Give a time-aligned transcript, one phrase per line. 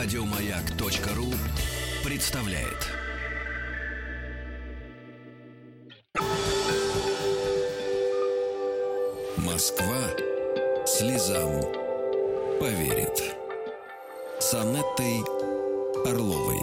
[0.00, 1.26] Радиомаяк.ру
[2.08, 2.86] представляет.
[9.38, 9.96] Москва
[10.86, 11.50] слезам
[12.60, 13.34] поверит.
[14.38, 15.24] С Анеттой
[16.06, 16.60] Орловой.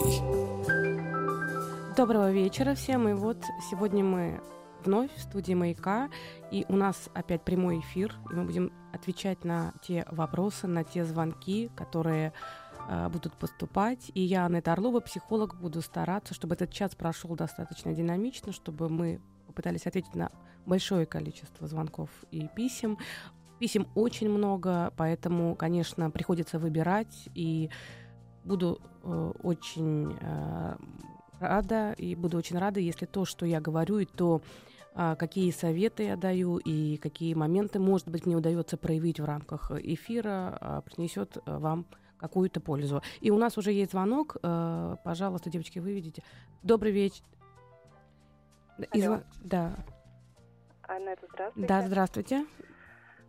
[1.97, 3.09] Доброго вечера всем.
[3.09, 4.39] И вот сегодня мы
[4.85, 6.09] вновь в студии «Маяка»,
[6.51, 11.03] и у нас опять прямой эфир, и мы будем отвечать на те вопросы, на те
[11.03, 12.33] звонки, которые
[13.09, 14.11] будут поступать.
[14.13, 19.21] И я, Анетта Орлова, психолог, буду стараться, чтобы этот час прошел достаточно динамично, чтобы мы
[19.47, 20.31] попытались ответить на
[20.65, 22.97] большое количество звонков и писем.
[23.59, 27.69] Писем очень много, поэтому, конечно, приходится выбирать, и
[28.43, 30.75] буду э, очень э,
[31.39, 34.41] рада, и буду очень рада, если то, что я говорю, и то,
[34.93, 39.71] а, какие советы я даю и какие моменты, может быть, мне удается проявить в рамках
[39.71, 41.85] эфира, а, принесет а, вам
[42.19, 43.01] какую-то пользу.
[43.21, 44.37] И у нас уже есть звонок.
[45.03, 46.23] Пожалуйста, девочки, вы видите.
[46.63, 47.23] Добрый вечер.
[48.91, 49.21] Алло.
[49.41, 49.75] Да.
[50.87, 51.67] Анетта, здравствуйте.
[51.67, 52.45] Да, здравствуйте.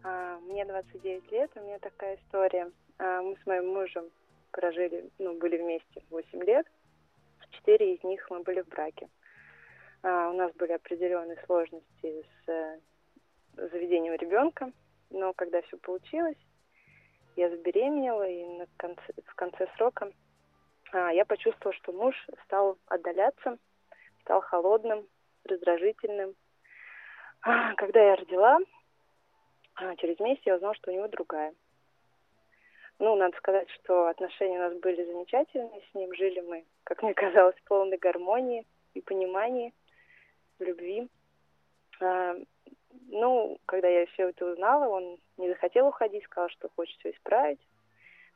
[0.02, 2.70] А, мне 29 лет, у меня такая история.
[2.98, 4.05] А, мы с моим мужем
[4.50, 6.66] прожили, ну, были вместе 8 лет.
[7.50, 9.08] Четыре из них мы были в браке.
[10.03, 12.78] А, у нас были определенные сложности с э,
[13.56, 14.70] заведением ребенка,
[15.10, 16.36] но когда все получилось,
[17.36, 20.10] я забеременела, и на конце, в конце срока
[20.92, 23.58] а, я почувствовала, что муж стал отдаляться,
[24.22, 25.06] стал холодным,
[25.44, 26.34] раздражительным.
[27.42, 28.58] А, когда я родила,
[29.74, 31.54] а, через месяц я узнала, что у него другая.
[32.98, 36.14] Ну, надо сказать, что отношения у нас были замечательные с ним.
[36.14, 39.74] Жили мы, как мне казалось, в полной гармонии и понимании,
[40.58, 41.10] в любви.
[43.08, 47.61] Ну, когда я все это узнала, он не захотел уходить, сказал, что хочет все исправить,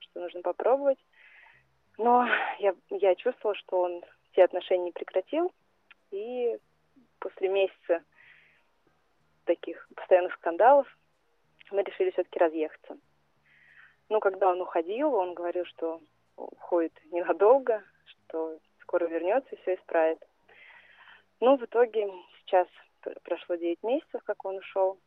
[0.00, 0.98] что нужно попробовать.
[1.98, 2.26] Но
[2.58, 5.52] я, я чувствовала, что он все отношения не прекратил.
[6.10, 6.58] И
[7.18, 8.02] после месяца
[9.44, 10.86] таких постоянных скандалов
[11.70, 12.96] мы решили все-таки разъехаться.
[14.08, 16.00] Ну, когда он уходил, он говорил, что
[16.36, 20.18] уходит ненадолго, что скоро вернется и все исправит.
[21.38, 22.66] Ну, в итоге сейчас
[23.22, 24.98] прошло 9 месяцев, как он ушел.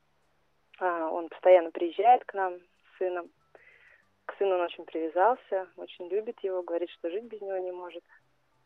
[0.80, 3.30] А, он постоянно приезжает к нам с сыном.
[4.26, 8.04] К сыну он очень привязался, очень любит его, говорит, что жить без него не может.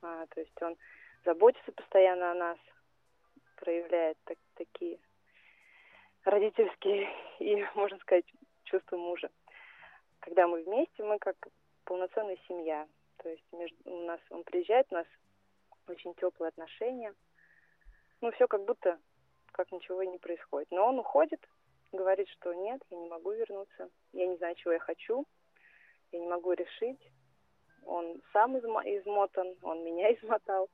[0.01, 0.77] А, то есть он
[1.25, 2.57] заботится постоянно о нас,
[3.55, 4.99] проявляет так, такие
[6.23, 8.25] родительские и, можно сказать,
[8.65, 9.29] чувства мужа
[10.27, 11.35] когда мы вместе, мы как
[11.85, 12.85] полноценная семья.
[13.17, 15.07] То есть между, у нас он приезжает, у нас
[15.87, 17.13] очень теплые отношения.
[18.19, 18.99] Ну, все как будто
[19.57, 20.69] как ничего и не происходит.
[20.71, 21.45] Но он уходит,
[21.91, 25.25] говорит, что нет, я не могу вернуться, я не знаю, чего я хочу,
[26.11, 27.01] я не могу решить.
[27.85, 30.69] Он сам измотан, он меня измотал.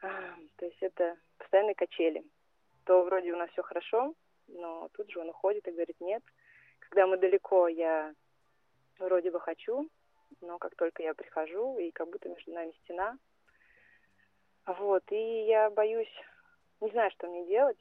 [0.00, 2.24] То есть это постоянные качели.
[2.84, 4.14] То вроде у нас все хорошо,
[4.48, 6.22] но тут же он уходит и говорит нет.
[6.78, 8.14] Когда мы далеко, я
[8.98, 9.88] вроде бы хочу,
[10.40, 13.18] но как только я прихожу, и как будто между нами стена.
[14.66, 16.12] Вот, и я боюсь,
[16.80, 17.78] не знаю, что мне делать,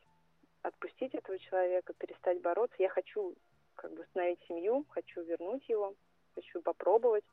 [0.61, 2.75] отпустить этого человека, перестать бороться.
[2.79, 3.35] Я хочу
[3.75, 5.93] как бы установить семью, хочу вернуть его,
[6.35, 7.23] хочу попробовать.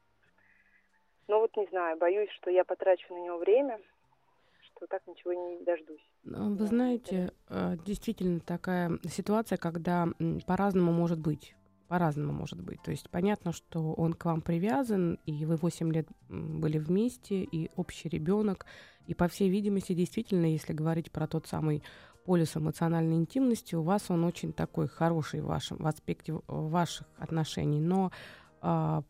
[1.29, 3.81] Но вот не знаю, боюсь, что я потрачу на него время,
[4.61, 6.09] что так ничего не дождусь.
[6.23, 10.07] Ну, вы знаете, э, действительно такая ситуация, когда
[10.47, 11.57] по-разному может быть
[11.89, 12.83] по-разному может быть.
[12.83, 17.71] То есть понятно, что он к вам привязан, и вы 8 лет были вместе, и
[17.77, 18.67] общий ребенок.
[19.07, 21.83] И по всей видимости, действительно, если говорить про тот самый
[22.25, 27.81] полюс эмоциональной интимности, у вас он очень такой хороший в, вашем, в аспекте ваших отношений.
[27.81, 28.11] Но
[28.61, 29.03] а,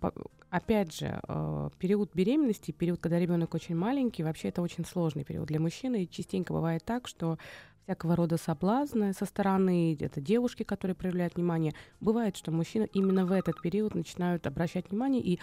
[0.51, 5.47] опять же, а, период беременности, период, когда ребенок очень маленький, вообще это очень сложный период
[5.47, 6.05] для мужчины.
[6.05, 7.39] И частенько бывает так, что
[7.87, 11.73] всякого рода соблазны со стороны, это девушки, которые проявляют внимание.
[12.01, 15.39] Бывает, что мужчины именно в этот период начинают обращать внимание и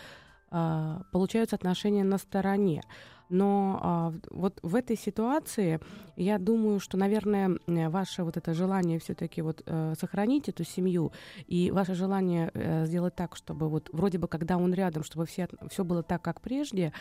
[0.51, 2.83] э, получаются отношения на стороне.
[3.33, 5.79] Но э, вот в этой ситуации
[6.15, 7.57] я думаю, что, наверное,
[7.89, 11.11] ваше вот это желание все-таки вот э, сохранить эту семью
[11.47, 15.47] и ваше желание э, сделать так, чтобы вот вроде бы, когда он рядом, чтобы все,
[15.69, 16.93] все было так, как прежде,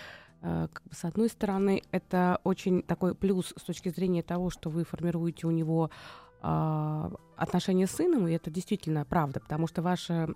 [0.43, 5.47] Э, с одной стороны, это очень такой плюс с точки зрения того, что вы формируете
[5.47, 10.29] у него э, отношения с сыном, и это действительно правда, потому что ваше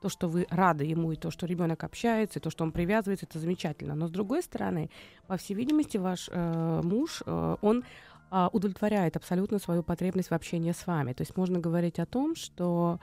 [0.00, 3.26] то, что вы рады ему, и то, что ребенок общается, и то, что он привязывается,
[3.26, 3.94] это замечательно.
[3.94, 4.90] Но с другой стороны,
[5.26, 7.84] по всей видимости, ваш э, муж, э, он
[8.30, 11.12] э, удовлетворяет абсолютно свою потребность в общении с вами.
[11.12, 13.00] То есть можно говорить о том, что а,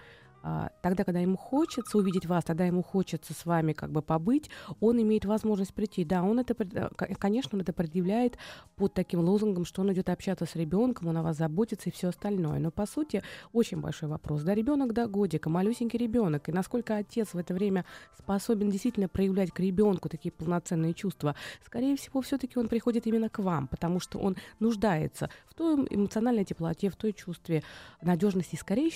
[0.81, 4.50] тогда, когда ему хочется увидеть вас, тогда ему хочется с вами как бы побыть,
[4.81, 6.04] он имеет возможность прийти.
[6.04, 8.38] Да, он это, э, конечно, он это предъявляет
[8.75, 12.10] под таким лозунгом, что он идет общаться с ребенком, он о вас заботится и все
[12.10, 12.60] остальное.
[12.60, 13.24] Но по сути
[13.54, 14.44] очень большой вопрос.
[14.44, 17.86] Да, ребенок до годика, малюсенький ребенок, и насколько отец в это время
[18.18, 21.36] способен действительно проявлять к ребенку такие полноценные чувства,
[21.66, 26.44] скорее всего, все-таки он приходит именно к вам, потому что он нуждается в той эмоциональной
[26.44, 27.63] теплоте, в той чувстве
[28.01, 28.57] надежности.
[28.57, 28.92] Скорее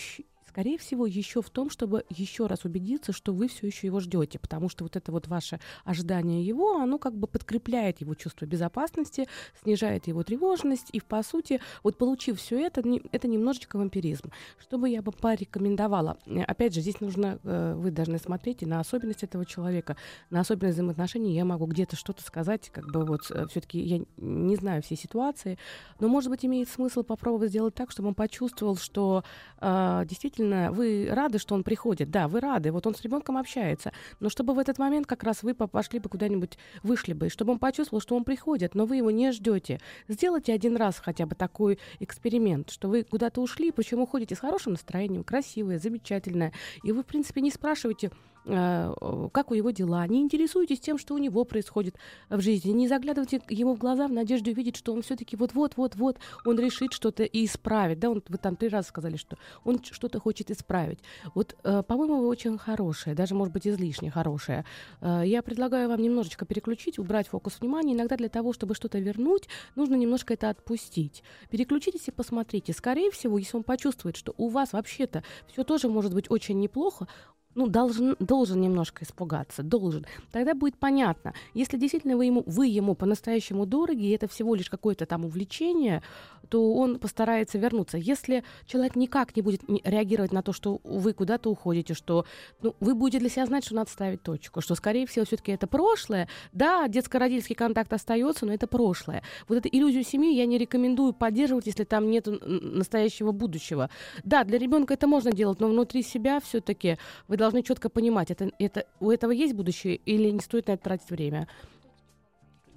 [0.57, 4.39] скорее всего, еще в том, чтобы еще раз убедиться, что вы все еще его ждете,
[4.39, 9.27] потому что вот это вот ваше ожидание его, оно как бы подкрепляет его чувство безопасности,
[9.61, 12.81] снижает его тревожность, и, по сути, вот получив все это,
[13.11, 14.31] это немножечко вампиризм.
[14.59, 16.17] Что бы я бы порекомендовала?
[16.47, 19.95] Опять же, здесь нужно, э, вы должны смотреть на особенность этого человека,
[20.31, 21.35] на особенность взаимоотношений.
[21.35, 25.59] Я могу где-то что-то сказать, как бы вот э, все-таки я не знаю всей ситуации,
[25.99, 29.23] но, может быть, имеет смысл попробовать сделать так, чтобы он почувствовал, что
[29.61, 33.37] э, действительно действительно вы рады, что он приходит, да, вы рады, вот он с ребенком
[33.37, 37.53] общается, но чтобы в этот момент как раз вы пошли бы куда-нибудь, вышли бы, чтобы
[37.53, 39.79] он почувствовал, что он приходит, но вы его не ждете.
[40.07, 44.73] Сделайте один раз хотя бы такой эксперимент, что вы куда-то ушли, причем уходите с хорошим
[44.73, 46.53] настроением, красивое, замечательное,
[46.83, 48.11] и вы, в принципе, не спрашиваете,
[48.47, 51.95] как у его дела, не интересуйтесь тем, что у него происходит
[52.29, 56.59] в жизни, не заглядывайте ему в глаза в надежде увидеть, что он все-таки вот-вот-вот-вот, он
[56.59, 60.51] решит что-то и исправит, да, он, вы там три раза сказали, что он что-то хочет
[60.51, 60.99] исправить.
[61.35, 64.65] Вот, э, по-моему, вы очень хорошая, даже, может быть, излишне хорошая.
[65.01, 67.93] Э, я предлагаю вам немножечко переключить, убрать фокус внимания.
[67.93, 71.23] Иногда для того, чтобы что-то вернуть, нужно немножко это отпустить.
[71.49, 72.73] Переключитесь и посмотрите.
[72.73, 77.07] Скорее всего, если он почувствует, что у вас вообще-то все тоже может быть очень неплохо,
[77.57, 80.05] ну, должен, должен немножко испугаться, должен.
[80.31, 84.69] Тогда будет понятно, если действительно вы ему, вы ему по-настоящему дороги, и это всего лишь
[84.69, 86.03] какое-то там увлечение,
[86.49, 87.97] то он постарается вернуться.
[87.97, 92.25] Если человек никак не будет реагировать на то, что вы куда-то уходите, что
[92.61, 95.67] ну, вы будете для себя знать, что надо ставить точку, что, скорее всего, все-таки это
[95.67, 96.29] прошлое.
[96.53, 99.23] Да, детско-родительский контакт остается, но это прошлое.
[99.47, 103.89] Вот эту иллюзию семьи я не рекомендую поддерживать, если там нет настоящего будущего.
[104.23, 108.51] Да, для ребенка это можно делать, но внутри себя все-таки вы должны четко понимать, это,
[108.59, 111.47] это, у этого есть будущее или не стоит на это тратить время.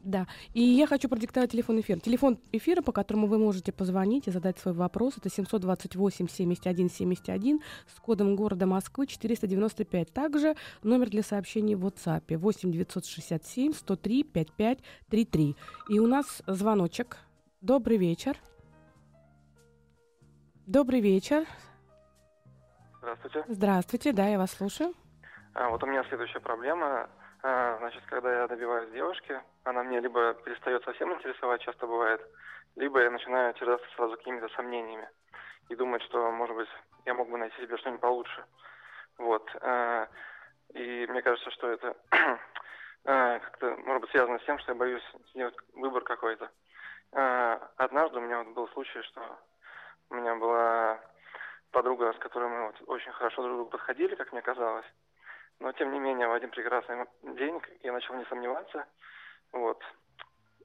[0.05, 0.26] Да.
[0.55, 1.99] И я хочу продиктовать телефон эфира.
[2.00, 7.61] Телефон эфира, по которому вы можете позвонить и задать свой вопрос, это 728-71-71
[7.94, 10.12] с кодом города Москвы 495.
[10.12, 15.56] Также номер для сообщений в WhatsApp 8 967 103 5533.
[15.90, 17.19] И у нас звоночек.
[17.61, 18.38] Добрый вечер.
[20.67, 21.46] Добрый вечер.
[23.00, 23.44] Здравствуйте.
[23.49, 24.93] Здравствуйте, да, я вас слушаю.
[25.55, 27.08] А, вот у меня следующая проблема.
[27.43, 32.20] А, значит, когда я добиваюсь девушки, она мне либо перестает совсем интересовать, часто бывает,
[32.76, 35.08] либо я начинаю терзаться сразу какими-то сомнениями
[35.70, 36.69] и думать, что, может быть,
[37.06, 38.44] я мог бы найти себе что-нибудь получше.
[39.17, 39.49] Вот.
[39.62, 40.06] А,
[40.75, 41.96] и мне кажется, что это
[43.06, 46.50] а, как-то, может быть, связано с тем, что я боюсь сделать выбор какой-то.
[47.12, 49.23] А, однажды у меня вот был случай, что
[50.11, 51.00] у меня была
[51.70, 54.87] подруга, с которой мы вот очень хорошо друг другу подходили, как мне казалось.
[55.58, 58.87] Но, тем не менее, в один прекрасный день я начал не сомневаться.
[59.52, 59.82] Вот.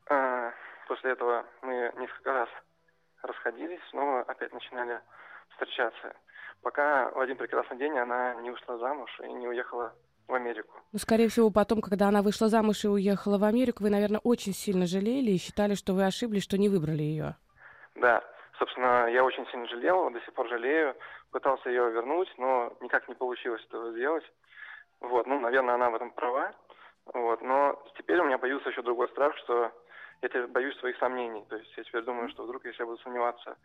[0.09, 0.53] А,
[0.87, 2.49] после этого мы несколько раз
[3.21, 5.01] расходились, снова опять начинали
[5.49, 6.15] встречаться.
[6.61, 9.93] Пока в один прекрасный день она не ушла замуж и не уехала
[10.27, 10.73] в Америку.
[10.91, 14.53] Ну, скорее всего, потом, когда она вышла замуж и уехала в Америку, вы, наверное, очень
[14.53, 17.35] сильно жалели и считали, что вы ошиблись, что не выбрали ее.
[17.95, 18.23] Да,
[18.59, 20.95] собственно, я очень сильно жалел, до сих пор жалею.
[21.31, 24.23] Пытался ее вернуть, но никак не получилось этого сделать.
[25.01, 26.53] Вот, ну, наверное, она в этом права.
[27.13, 29.71] Вот, но теперь у меня появился еще другой страх, что
[30.21, 31.45] я теперь боюсь своих сомнений.
[31.49, 33.57] То есть я теперь думаю, что вдруг, если я буду сомневаться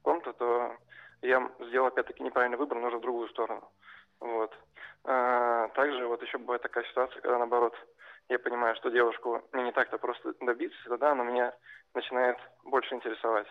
[0.00, 0.76] в ком-то, то
[1.22, 3.70] я сделал опять-таки неправильный выбор, но уже в другую сторону.
[4.20, 4.52] Вот.
[5.04, 7.74] А, также вот еще бывает такая ситуация, когда наоборот
[8.28, 11.54] я понимаю, что девушку мне не так-то просто добиться, тогда она меня
[11.94, 13.46] начинает больше интересовать.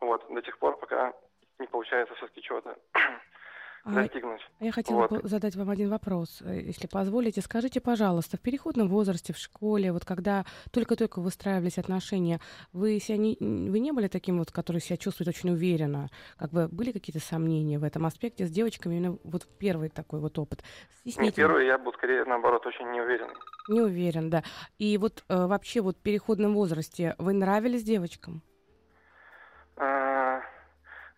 [0.00, 1.12] Вот, до тех пор, пока
[1.58, 2.76] не получается все-таки чего-то
[3.84, 4.40] а, достигнуть.
[4.58, 5.24] А я хотела вот.
[5.24, 7.42] задать вам один вопрос, э, если позволите.
[7.42, 12.40] Скажите, пожалуйста, в переходном возрасте, в школе, вот когда только-только выстраивались отношения,
[12.72, 16.08] вы, себя не, вы не были таким вот, который себя чувствует очень уверенно?
[16.38, 18.96] Как бы были какие-то сомнения в этом аспекте с девочками?
[18.96, 20.62] Именно вот первый такой вот опыт.
[21.04, 23.34] Не первый, я был скорее, наоборот, очень неуверенный.
[23.68, 24.42] Не уверен, да.
[24.78, 28.42] И вот э, вообще вот в переходном возрасте вы нравились девочкам?
[29.80, 30.40] А,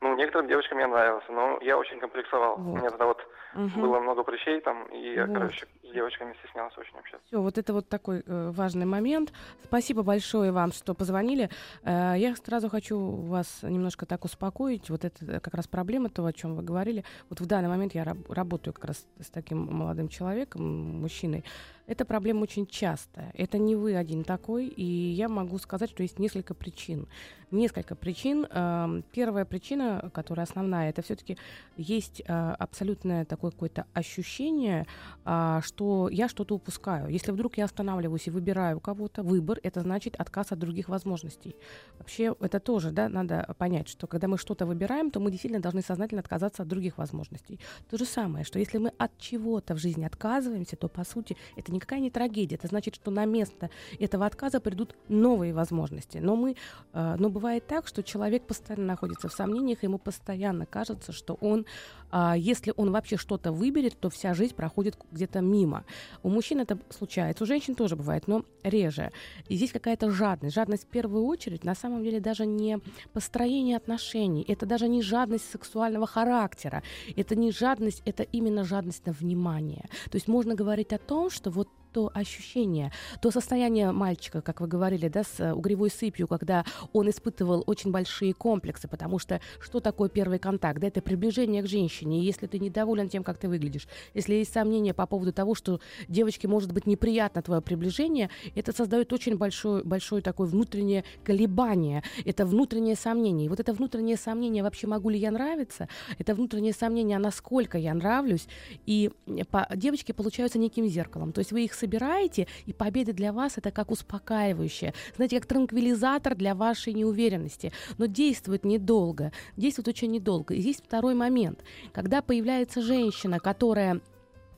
[0.05, 2.57] Ну, некоторым девочкам я нравился, но я очень комплексовал.
[2.57, 2.73] Вот.
[2.75, 3.19] У меня тогда вот
[3.55, 3.81] Мгм.
[3.83, 5.35] было много прыщей там, и я, Вот.
[5.39, 7.25] короче, с девочками стеснялся очень общаться.
[7.29, 9.33] Все, вот это вот такой э, важный момент.
[9.63, 11.51] Спасибо большое вам, что позвонили.
[11.85, 14.91] Э, я сразу хочу вас немножко так успокоить.
[14.91, 17.05] Вот это э, как раз проблема того, о чем вы говорили.
[17.31, 20.63] Вот в данный момент я раб- работаю как раз с таким молодым человеком,
[21.01, 21.45] мужчиной.
[21.87, 23.33] Эта проблема очень частая.
[23.35, 27.09] Это не вы один такой, и я могу сказать, что есть несколько причин.
[27.51, 28.47] Несколько причин.
[28.51, 31.37] Эм, Первая причина, которая основная, это все-таки
[31.77, 34.87] есть э, абсолютное такое какое-то ощущение,
[35.25, 37.09] а, что я что-то упускаю.
[37.09, 41.57] Если вдруг я останавливаюсь и выбираю кого-то, выбор это значит отказ от других возможностей.
[41.99, 45.83] Вообще это тоже, да, надо понять, что когда мы что-то выбираем, то мы действительно должны
[45.83, 47.61] сознательно отказаться от других возможностей.
[47.91, 51.72] То же самое, что если мы от чего-то в жизни отказываемся, то по сути это
[51.73, 52.57] никакая не трагедия.
[52.57, 56.19] Это значит, что на место этого отказа придут новые возможности.
[56.19, 56.57] Но мы,
[56.93, 61.67] э, но бывает так, что человек постоянно находится в сомнениях, ему постоянно кажется, что он,
[62.13, 65.85] а, если он вообще что-то выберет, то вся жизнь проходит где-то мимо.
[66.23, 69.13] У мужчин это случается, у женщин тоже бывает, но реже.
[69.49, 70.55] И здесь какая-то жадность.
[70.55, 72.79] Жадность в первую очередь на самом деле даже не
[73.15, 76.83] построение отношений, это даже не жадность сексуального характера,
[77.17, 79.87] это не жадность, это именно жадность на внимание.
[80.11, 84.67] То есть можно говорить о том, что вот то ощущение, то состояние мальчика, как вы
[84.67, 89.81] говорили, да, с э, угревой сыпью, когда он испытывал очень большие комплексы, потому что что
[89.81, 90.81] такое первый контакт?
[90.81, 92.21] Да, это приближение к женщине.
[92.21, 95.81] И если ты недоволен тем, как ты выглядишь, если есть сомнения по поводу того, что
[96.09, 102.47] девочке может быть неприятно твое приближение, это создает очень большое, большое такое внутреннее колебание, это
[102.47, 103.47] внутреннее сомнение.
[103.47, 107.77] И вот это внутреннее сомнение, вообще могу ли я нравиться, это внутреннее сомнение, а насколько
[107.79, 108.47] я нравлюсь,
[108.87, 109.11] и
[109.51, 111.33] по, девочки получаются неким зеркалом.
[111.33, 116.37] То есть вы их собираете, и победа для вас это как успокаивающее, знаете, как транквилизатор
[116.37, 117.73] для вашей неуверенности.
[117.99, 120.55] Но действует недолго, действует очень недолго.
[120.55, 121.65] И здесь второй момент.
[121.93, 124.01] Когда появляется женщина, которая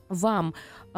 [0.09, 0.53] вам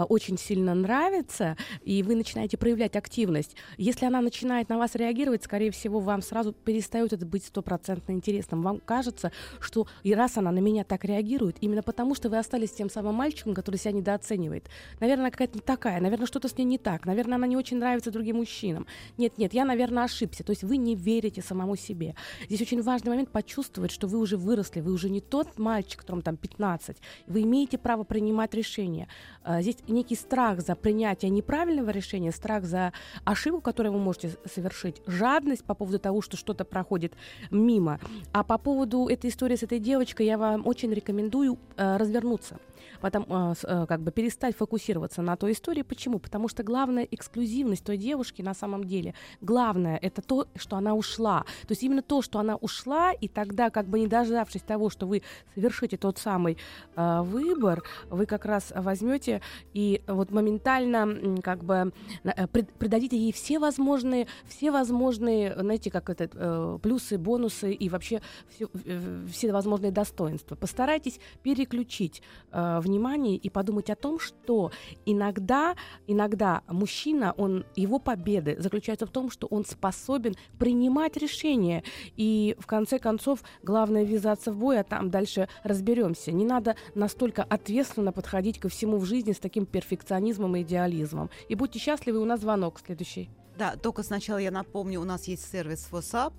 [0.06, 5.72] очень сильно нравится, и вы начинаете проявлять активность, если она начинает на вас реагировать, скорее
[5.72, 8.62] всего, вам сразу перестает это быть стопроцентно интересным.
[8.62, 12.72] Вам кажется, что и раз она на меня так реагирует, именно потому, что вы остались
[12.72, 14.70] тем самым мальчиком, который себя недооценивает.
[15.00, 18.12] Наверное, какая-то не такая, наверное, что-то с ней не так, наверное, она не очень нравится
[18.12, 18.86] другим мужчинам.
[19.18, 20.44] Нет, нет, я, наверное, ошибся.
[20.44, 22.16] То есть вы не верите самому себе.
[22.48, 26.22] Здесь очень важный момент почувствовать, что вы уже выросли, вы уже не тот мальчик, которому
[26.22, 26.98] там 15.
[27.28, 29.08] Вы имеете право принимать решения.
[29.44, 35.02] А, Здесь некий страх за принятие неправильного решения, страх за ошибку, которую вы можете совершить,
[35.08, 37.14] жадность по поводу того, что что-то проходит
[37.52, 38.00] мимо.
[38.32, 42.60] А по поводу этой истории с этой девочкой я вам очень рекомендую э, развернуться.
[43.02, 45.82] Потом, с- э, как бы перестать фокусироваться на той истории.
[45.84, 46.20] Почему?
[46.20, 51.46] Потому что главная эксклюзивность той девушки на самом деле, главное, это то, что она ушла.
[51.62, 55.06] То есть именно то, что она ушла, и тогда, как бы не дождавшись того, что
[55.08, 55.22] вы
[55.56, 56.58] совершите тот самый
[56.96, 59.42] э, выбор, вы как раз возьмете
[59.74, 61.92] и вот моментально как бы
[62.24, 68.22] э, придадите ей все возможные, все возможные, знаете, как это, э, плюсы, бонусы и вообще
[68.50, 70.56] все, э, все возможные достоинства.
[70.56, 74.72] Постарайтесь переключить э, внимание и подумать о том, что
[75.06, 75.76] иногда,
[76.08, 81.84] иногда мужчина, он, его победы заключаются в том, что он способен принимать решения.
[82.16, 86.32] И в конце концов, главное ввязаться в бой, а там дальше разберемся.
[86.32, 91.30] Не надо настолько ответственно подходить ко всему в жизни с таким перфекционизмом и идеализмом.
[91.50, 93.30] И будьте счастливы, у нас звонок следующий.
[93.58, 96.34] Да, только сначала я напомню, у нас есть сервис WhatsApp.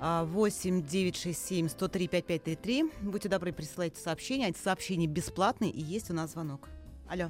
[0.00, 2.84] 8 967 103 5533.
[3.02, 4.48] Будьте добры, присылайте сообщения.
[4.48, 6.68] Эти сообщения бесплатные, и есть у нас звонок.
[7.08, 7.26] Алло.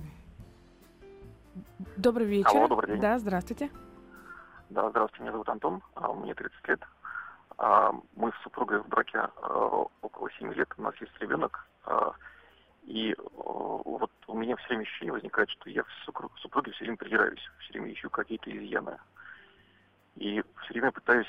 [1.96, 2.50] Добрый вечер.
[2.56, 3.00] Алло, добрый день.
[3.00, 3.70] Да, здравствуйте.
[4.70, 6.80] Да, здравствуйте, меня зовут Антон, а, мне 30 лет.
[7.56, 11.66] А, Мы с супругой в браке а, около 7 лет, у нас есть ребенок.
[12.82, 16.96] И вот у меня все время ощущение возникает, что я в супру- супруге все время
[16.96, 18.99] придираюсь, все время ищу какие-то изъяны.
[20.16, 21.26] И все время пытаюсь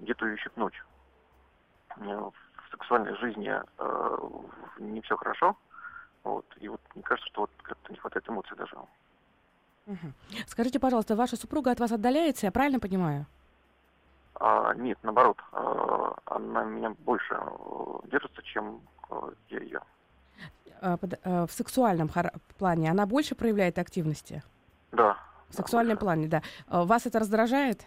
[0.00, 0.74] где-то ее щипнуть.
[1.96, 4.18] Э, В сексуальной жизни э,
[4.78, 5.56] не все хорошо.
[6.24, 6.44] Вот.
[6.60, 8.76] И вот мне кажется, что вот как-то не хватает эмоций даже.
[9.86, 10.14] Мгм.
[10.46, 13.26] Скажите, пожалуйста, ваша супруга от вас отдаляется, я правильно понимаю?
[14.34, 19.80] А, нет, наоборот, а, она меня больше э, держится, чем э, я ее.
[20.82, 22.10] А, под- а, В сексуальном
[22.58, 24.42] плане она больше проявляет активности?
[24.92, 25.16] Да.
[25.48, 26.42] В сексуальном плане, да.
[26.68, 27.86] А Вас это раздражает?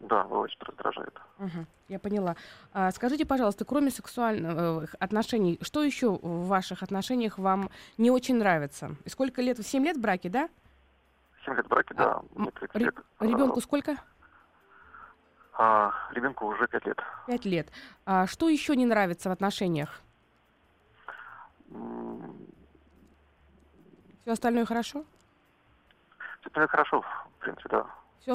[0.00, 1.12] Да, что раздражает.
[1.38, 2.36] Мгм, я поняла.
[2.72, 8.94] А, скажите, пожалуйста, кроме сексуальных отношений, что еще в ваших отношениях вам не очень нравится?
[9.04, 9.58] И сколько лет?
[9.66, 10.48] Семь лет в браке, да?
[11.44, 12.94] Семь лет в браке, да, м, 30 ре- лет.
[13.20, 13.96] Ребенку сколько?
[15.54, 16.98] А ребенку уже пять лет.
[17.26, 17.68] Пять лет.
[18.06, 20.00] А что еще не нравится в отношениях?
[24.22, 25.04] Все остальное хорошо?
[26.40, 27.86] Все остальное хорошо, в принципе, да.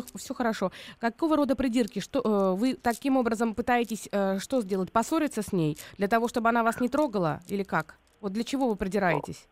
[0.02, 0.72] Все, все хорошо.
[1.00, 2.00] Какого рода придирки?
[2.00, 4.92] Что э, вы таким образом пытаетесь э, что сделать?
[4.92, 7.96] Поссориться с ней для того, чтобы она вас не трогала, или как?
[8.22, 9.48] Вот для чего вы придираетесь?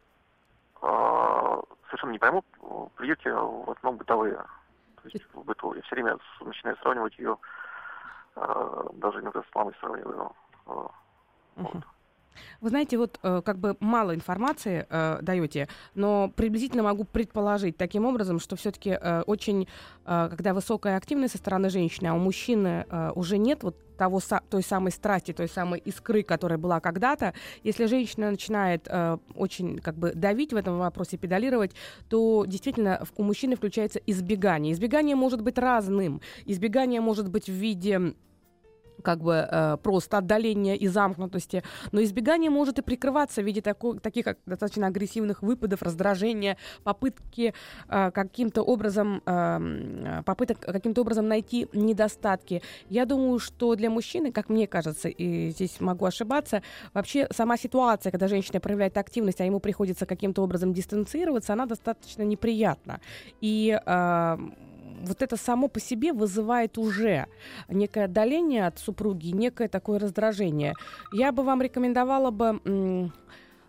[0.81, 2.43] А, совершенно не пойму.
[2.95, 4.35] Придирки в основном бытовые.
[4.35, 7.37] То есть в быту я все время начинаю сравнивать ее,
[8.35, 10.31] а, даже иногда с мамой сравниваю.
[10.65, 10.91] Uh-huh.
[11.57, 11.83] Вот.
[12.59, 18.05] Вы знаете, вот э, как бы мало информации э, даете, но приблизительно могу предположить таким
[18.05, 19.67] образом, что все-таки э, очень,
[20.05, 24.19] э, когда высокая активность со стороны женщины, а у мужчины э, уже нет вот того,
[24.49, 29.95] той самой страсти, той самой искры, которая была когда-то, если женщина начинает э, очень как
[29.95, 31.73] бы давить в этом вопросе, педалировать,
[32.09, 34.73] то действительно у мужчины включается избегание.
[34.73, 36.19] Избегание может быть разным.
[36.45, 38.15] Избегание может быть в виде
[39.01, 43.95] как бы э, просто отдаления и замкнутости, но избегание может и прикрываться в виде тако,
[43.95, 47.53] таких как достаточно агрессивных выпадов, раздражения, попытки
[47.87, 52.61] э, каким-то образом э, попыток каким-то образом найти недостатки.
[52.89, 56.61] Я думаю, что для мужчины, как мне кажется, и здесь могу ошибаться,
[56.93, 62.23] вообще сама ситуация, когда женщина проявляет активность, а ему приходится каким-то образом дистанцироваться, она достаточно
[62.23, 62.99] неприятна.
[63.41, 64.37] И э,
[65.01, 67.27] вот это само по себе вызывает уже
[67.67, 70.73] некое отдаление от супруги, некое такое раздражение.
[71.13, 73.11] Я бы вам рекомендовала бы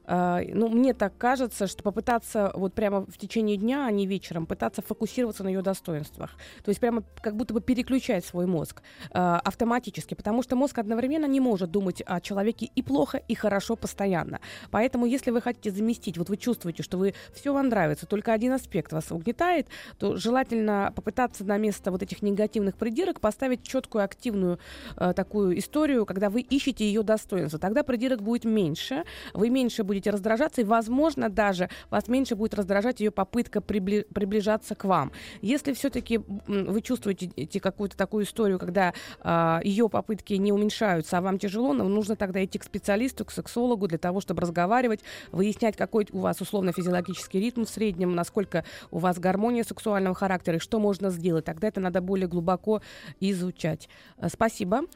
[0.06, 4.82] ну, мне так кажется, что попытаться вот прямо в течение дня, а не вечером, пытаться
[4.82, 6.32] фокусироваться на ее достоинствах.
[6.64, 11.26] То есть прямо как будто бы переключать свой мозг э, автоматически, потому что мозг одновременно
[11.26, 14.40] не может думать о человеке и плохо, и хорошо постоянно.
[14.70, 18.52] Поэтому, если вы хотите заместить, вот вы чувствуете, что вы все вам нравится, только один
[18.52, 19.68] аспект вас угнетает,
[19.98, 24.58] то желательно попытаться на место вот этих негативных придирок поставить четкую, активную
[24.96, 27.58] э, такую историю, когда вы ищете ее достоинство.
[27.58, 32.54] Тогда придирок будет меньше, вы меньше будете будете раздражаться, и, возможно, даже вас меньше будет
[32.54, 35.12] раздражать ее попытка прибли- приближаться к вам.
[35.42, 41.20] Если все-таки вы чувствуете какую-то такую историю, когда э, а, ее попытки не уменьшаются, а
[41.20, 45.76] вам тяжело, но нужно тогда идти к специалисту, к сексологу для того, чтобы разговаривать, выяснять,
[45.76, 50.78] какой у вас условно-физиологический ритм в среднем, насколько у вас гармония сексуального характера, и что
[50.80, 51.44] можно сделать.
[51.44, 52.80] Тогда это надо более глубоко
[53.20, 53.90] изучать.
[54.16, 54.86] Э, спасибо.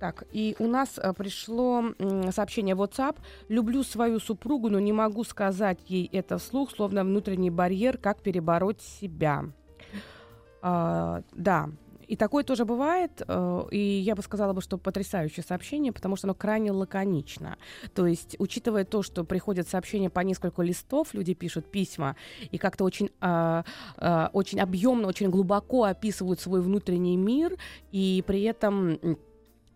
[0.00, 1.84] Так, и у нас а, пришло
[2.30, 3.16] сообщение в WhatsApp.
[3.48, 8.80] Люблю свою супругу, но не могу сказать ей это вслух, словно внутренний барьер, как перебороть
[8.80, 9.44] себя.
[10.62, 11.68] А, да,
[12.10, 16.26] и такое тоже бывает, э, и я бы сказала бы, что потрясающее сообщение, потому что
[16.26, 17.56] оно крайне лаконично.
[17.94, 22.16] То есть, учитывая то, что приходят сообщения по несколько листов, люди пишут письма
[22.50, 23.62] и как-то очень, э,
[23.98, 27.56] э, очень объемно, очень глубоко описывают свой внутренний мир,
[27.92, 29.14] и при этом а,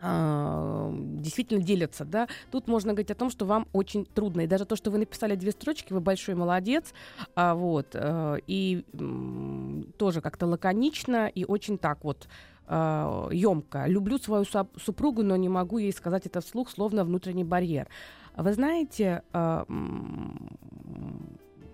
[0.04, 4.42] действительно делятся, да, тут можно говорить о том, что вам очень трудно.
[4.42, 6.92] И даже то, что вы написали две строчки, вы большой молодец,
[7.34, 12.28] а, вот, а, и м, тоже как-то лаконично и очень так вот
[12.66, 13.86] а, емко.
[13.86, 14.44] Люблю свою
[14.76, 17.88] супругу, но не могу ей сказать это вслух, словно внутренний барьер.
[18.36, 19.64] Вы знаете, а,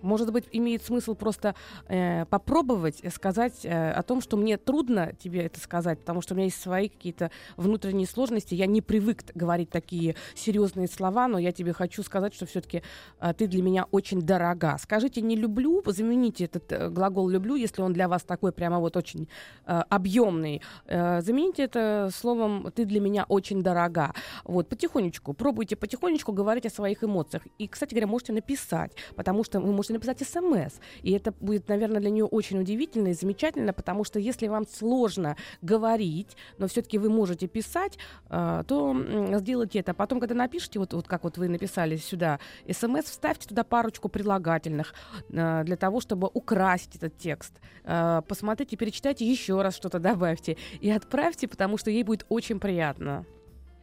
[0.01, 1.55] может быть, имеет смысл просто
[1.87, 6.37] э, попробовать сказать э, о том, что мне трудно тебе это сказать, потому что у
[6.37, 8.55] меня есть свои какие-то внутренние сложности.
[8.55, 12.83] Я не привык говорить такие серьезные слова, но я тебе хочу сказать, что все-таки
[13.19, 14.77] э, ты для меня очень дорога.
[14.79, 18.97] Скажите не люблю, замените этот э, глагол люблю, если он для вас такой прямо вот
[18.97, 19.27] очень
[19.65, 20.61] э, объемный.
[20.85, 24.13] Э, замените это словом ты для меня очень дорога.
[24.43, 27.43] Вот потихонечку пробуйте потихонечку говорить о своих эмоциях.
[27.57, 30.79] И, кстати говоря, можете написать, потому что вы можете можете написать смс.
[31.03, 35.35] И это будет, наверное, для нее очень удивительно и замечательно, потому что если вам сложно
[35.61, 37.97] говорить, но все-таки вы можете писать,
[38.29, 38.95] э, то
[39.39, 39.93] сделайте это.
[39.93, 44.93] Потом, когда напишите, вот, вот как вот вы написали сюда смс, вставьте туда парочку прилагательных
[45.29, 47.53] э, для того, чтобы украсить этот текст.
[47.83, 53.25] Э, посмотрите, перечитайте еще раз что-то добавьте и отправьте, потому что ей будет очень приятно.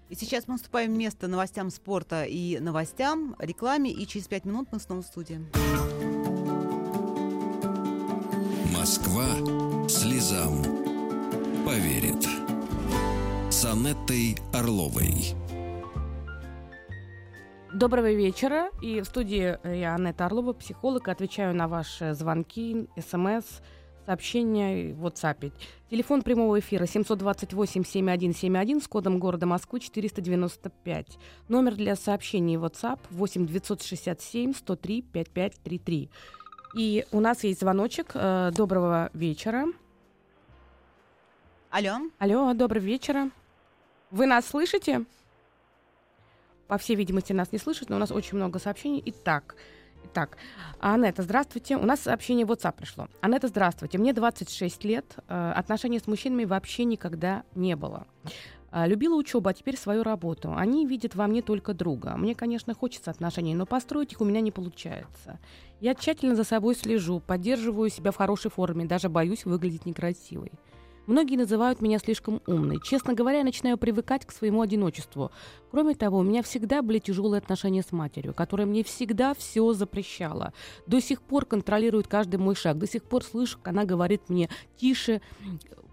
[0.09, 4.81] И сейчас мы уступаем место новостям спорта и новостям, рекламе, и через пять минут мы
[4.81, 5.45] снова в студии.
[8.79, 9.27] Москва
[9.89, 10.63] слезам
[11.67, 12.29] поверит.
[13.51, 15.35] С Анеттой Орловой.
[17.75, 18.71] Доброго вечера.
[18.81, 21.09] И в студии я Анетта Орлова, психолог.
[21.09, 23.63] Отвечаю на ваши звонки, смс,
[24.07, 25.53] сообщения в WhatsApp.
[25.91, 31.19] Телефон прямого эфира 728-7171 с кодом города Москвы 495.
[31.49, 36.11] Номер для сообщений WhatsApp 8 967 103 5533.
[36.79, 38.13] И у нас есть звоночек.
[38.15, 39.67] Э, доброго вечера.
[41.71, 41.99] Алло.
[42.21, 43.33] Алло, добрый вечер.
[44.13, 45.05] Вы нас слышите?
[46.69, 49.03] По всей видимости, нас не слышат, но у нас очень много сообщений.
[49.07, 49.57] Итак,
[50.05, 50.39] Итак,
[50.79, 51.77] Анетта, здравствуйте.
[51.77, 53.09] У нас сообщение в WhatsApp пришло.
[53.23, 53.99] Анетта, здравствуйте.
[53.99, 55.17] Мне 26 лет.
[55.27, 58.07] Э, отношений с мужчинами вообще никогда не было.
[58.71, 60.53] Э, любила учебу, а теперь свою работу.
[60.55, 62.17] Они видят во мне только друга.
[62.17, 65.39] Мне, конечно, хочется отношений, но построить их у меня не получается.
[65.81, 70.53] Я тщательно за собой слежу, поддерживаю себя в хорошей форме, даже боюсь выглядеть некрасивой.
[71.07, 72.81] Многие называют меня слишком умной.
[72.85, 75.31] Честно говоря, я начинаю привыкать к своему одиночеству.
[75.71, 80.53] Кроме того, у меня всегда были тяжелые отношения с матерью, которая мне всегда все запрещала.
[80.87, 82.77] До сих пор контролирует каждый мой шаг.
[82.77, 85.23] До сих пор слышу, как она говорит мне «тише,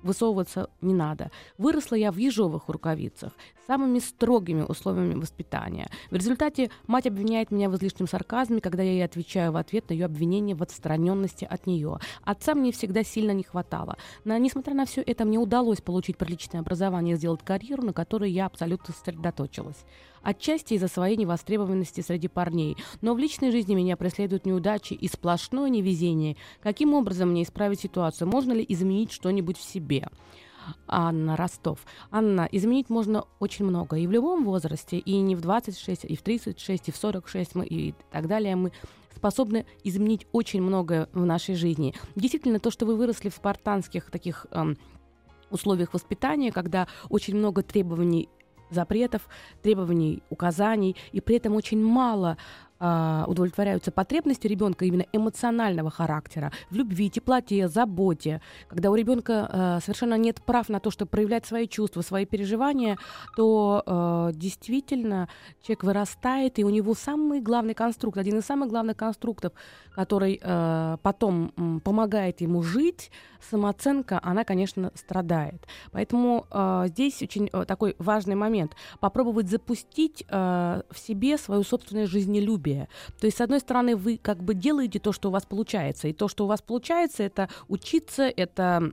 [0.06, 1.32] высовываться не надо.
[1.58, 3.34] Выросла я в ежовых рукавицах,
[3.67, 5.88] самыми строгими условиями воспитания.
[6.12, 9.93] В результате мать обвиняет меня в излишнем сарказме, когда я ей отвечаю в ответ на
[9.93, 11.99] ее обвинение в отстраненности от нее.
[12.23, 13.97] Отца мне всегда сильно не хватало.
[14.23, 18.32] Но, несмотря на все это, мне удалось получить приличное образование и сделать карьеру, на которой
[18.32, 19.86] я абсолютно сосредоточилась
[20.25, 22.75] отчасти из-за своей невостребованности среди парней.
[23.01, 26.36] Но в личной жизни меня преследуют неудачи и сплошное невезение.
[26.62, 28.28] Каким образом мне исправить ситуацию?
[28.28, 30.10] Можно ли изменить что-нибудь в себе?
[30.88, 31.80] Анна Ростов.
[32.12, 33.97] Анна, изменить можно очень много.
[33.97, 37.65] И в любом возрасте, и не в 26, и в 36, и в 46, мы,
[37.65, 38.71] и так далее, мы
[39.15, 41.95] способны изменить очень многое в нашей жизни.
[42.15, 44.78] Действительно, то, что вы выросли в спартанских таких эм,
[45.49, 48.30] условиях воспитания, когда очень много требований
[48.69, 49.28] запретов,
[49.62, 52.38] требований, указаний, и при этом очень мало
[52.79, 60.15] удовлетворяются потребности ребенка именно эмоционального характера, в любви, теплоте, заботе, когда у ребенка э, совершенно
[60.15, 62.97] нет прав на то, чтобы проявлять свои чувства, свои переживания,
[63.35, 65.29] то э, действительно
[65.61, 69.53] человек вырастает, и у него самый главный конструкт, один из самых главных конструктов,
[69.93, 73.11] который э, потом помогает ему жить,
[73.49, 75.67] самооценка, она, конечно, страдает.
[75.91, 76.47] Поэтому
[76.88, 78.75] здесь очень такой важный момент.
[78.99, 82.88] Попробовать запустить в себе свое собственное жизнелюбие трудолюбие.
[83.19, 86.08] То есть, с одной стороны, вы как бы делаете то, что у вас получается.
[86.08, 88.91] И то, что у вас получается, это учиться, это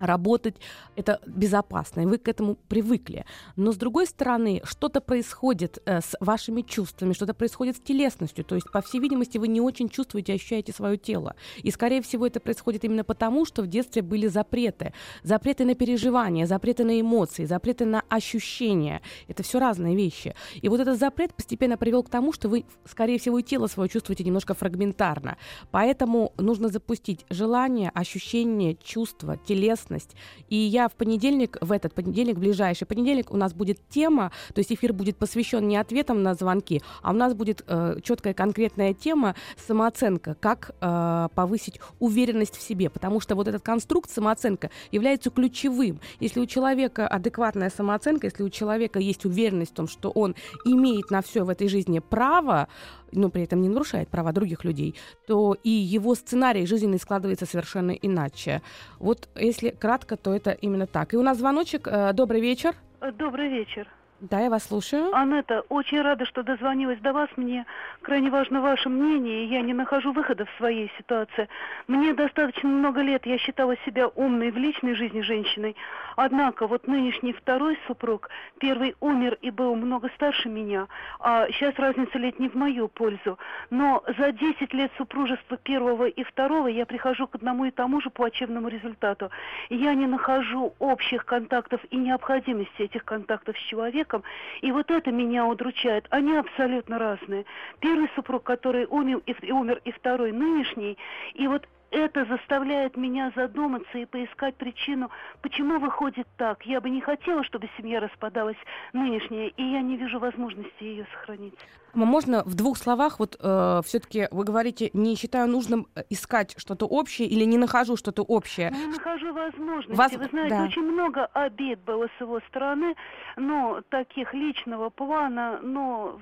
[0.00, 0.56] работать,
[0.96, 3.24] это безопасно, и вы к этому привыкли.
[3.56, 8.54] Но с другой стороны, что-то происходит э, с вашими чувствами, что-то происходит с телесностью, то
[8.54, 11.36] есть, по всей видимости, вы не очень чувствуете, ощущаете свое тело.
[11.62, 14.92] И, скорее всего, это происходит именно потому, что в детстве были запреты.
[15.22, 19.02] Запреты на переживания, запреты на эмоции, запреты на ощущения.
[19.28, 20.34] Это все разные вещи.
[20.62, 23.88] И вот этот запрет постепенно привел к тому, что вы, скорее всего, и тело свое
[23.88, 25.36] чувствуете немножко фрагментарно.
[25.70, 30.16] Поэтому нужно запустить желание, ощущение, чувство, телесность, безопасность.
[30.48, 34.60] И я в понедельник, в этот понедельник, в ближайший понедельник у нас будет тема, то
[34.60, 38.94] есть эфир будет посвящен не ответам на звонки, а у нас будет э, четкая конкретная
[38.94, 39.34] тема
[39.66, 46.00] самооценка, как э, повысить уверенность в себе, потому что вот этот конструкт самооценка является ключевым.
[46.20, 51.10] Если у человека адекватная самооценка, если у человека есть уверенность в том, что он имеет
[51.10, 52.68] на все в этой жизни право,
[53.12, 54.94] но при этом не нарушает права других людей,
[55.26, 58.62] то и его сценарий жизненный складывается совершенно иначе.
[58.98, 61.14] Вот если кратко, то это именно так.
[61.14, 61.86] И у нас звоночек.
[61.86, 62.74] Э, добрый вечер.
[63.00, 63.88] Добрый вечер.
[64.20, 65.14] Да, я вас слушаю.
[65.14, 67.30] Анетта, очень рада, что дозвонилась до вас.
[67.36, 67.64] Мне
[68.02, 71.48] крайне важно ваше мнение, и я не нахожу выхода в своей ситуации.
[71.86, 75.74] Мне достаточно много лет, я считала себя умной в личной жизни женщиной.
[76.22, 78.28] Однако вот нынешний второй супруг,
[78.58, 80.86] первый умер и был много старше меня,
[81.18, 83.38] а сейчас разница лет не в мою пользу.
[83.70, 88.10] Но за 10 лет супружества первого и второго я прихожу к одному и тому же
[88.10, 89.30] плачевному результату.
[89.70, 94.22] Я не нахожу общих контактов и необходимости этих контактов с человеком.
[94.60, 96.06] И вот это меня удручает.
[96.10, 97.46] Они абсолютно разные.
[97.78, 100.98] Первый супруг, который умер, и умер, и второй нынешний.
[101.32, 105.10] И вот это заставляет меня задуматься и поискать причину,
[105.42, 106.64] почему выходит так.
[106.64, 108.56] Я бы не хотела, чтобы семья распадалась
[108.92, 111.58] нынешняя, и я не вижу возможности ее сохранить.
[111.94, 116.86] Можно в двух словах, вот э, все-таки вы говорите, не считаю нужным э, искать что-то
[116.86, 118.70] общее или не нахожу что-то общее.
[118.70, 119.96] Не нахожу возможности.
[119.96, 120.12] Вас...
[120.12, 120.64] Вы знаете, да.
[120.64, 122.94] очень много обид было с его стороны,
[123.36, 126.20] но таких личного плана, но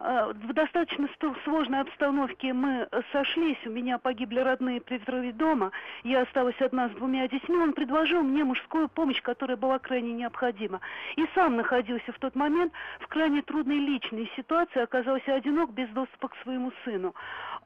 [0.00, 1.08] э, в достаточно
[1.44, 3.58] сложной обстановке мы сошлись.
[3.66, 5.70] У меня погибли родные при взрыве дома.
[6.04, 7.56] Я осталась одна с двумя детьми.
[7.56, 10.80] Он предложил мне мужскую помощь, которая была крайне необходима.
[11.16, 16.28] И сам находился в тот момент в крайне трудной личной ситуации, оказался одинок без доступа
[16.28, 17.14] к своему сыну.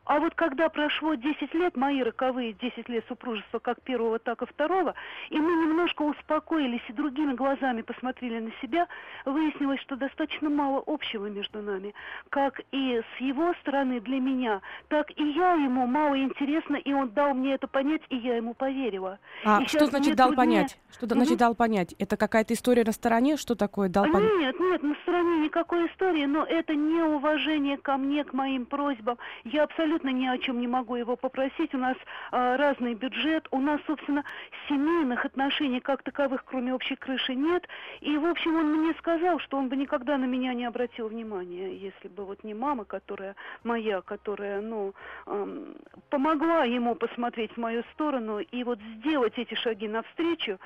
[0.05, 4.47] А вот когда прошло 10 лет, мои роковые 10 лет супружества, как первого, так и
[4.47, 4.95] второго,
[5.31, 8.87] и мы немножко успокоились и другими глазами посмотрели на себя,
[9.25, 11.95] выяснилось, что достаточно мало общего между нами.
[12.29, 17.11] Как и с его стороны для меня, так и я ему мало интересно, и он
[17.11, 19.19] дал мне это понять, и я ему поверила.
[19.45, 20.47] А и что значит дал труднее...
[20.47, 20.79] понять?
[20.93, 21.15] Что угу.
[21.15, 21.95] значит дал понять?
[21.99, 23.37] Это какая-то история на стороне?
[23.39, 24.33] Что такое дал понять?
[24.39, 29.17] Нет, нет, на стороне никакой истории, но это неуважение ко мне, к моим просьбам.
[29.45, 31.75] Я абсолютно абсолютно ни о чем не могу его попросить.
[31.75, 31.97] У нас
[32.33, 34.25] э, разный бюджет, у нас, собственно,
[34.69, 37.69] семейных отношений как таковых, кроме общей крыши, нет.
[38.01, 41.77] И, в общем, он мне сказал, что он бы никогда на меня не обратил внимания,
[41.77, 44.95] если бы вот не мама, которая моя, которая, ну,
[45.27, 45.75] э,
[46.11, 50.59] помогла ему посмотреть в мою сторону и вот сделать эти шаги навстречу,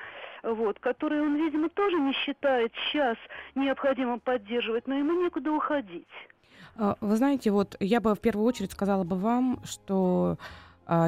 [0.43, 3.17] вот, которые он, видимо, тоже не считает сейчас
[3.55, 6.07] необходимо поддерживать, но ему некуда уходить.
[6.79, 10.37] А, вы знаете, вот я бы в первую очередь сказала бы вам, что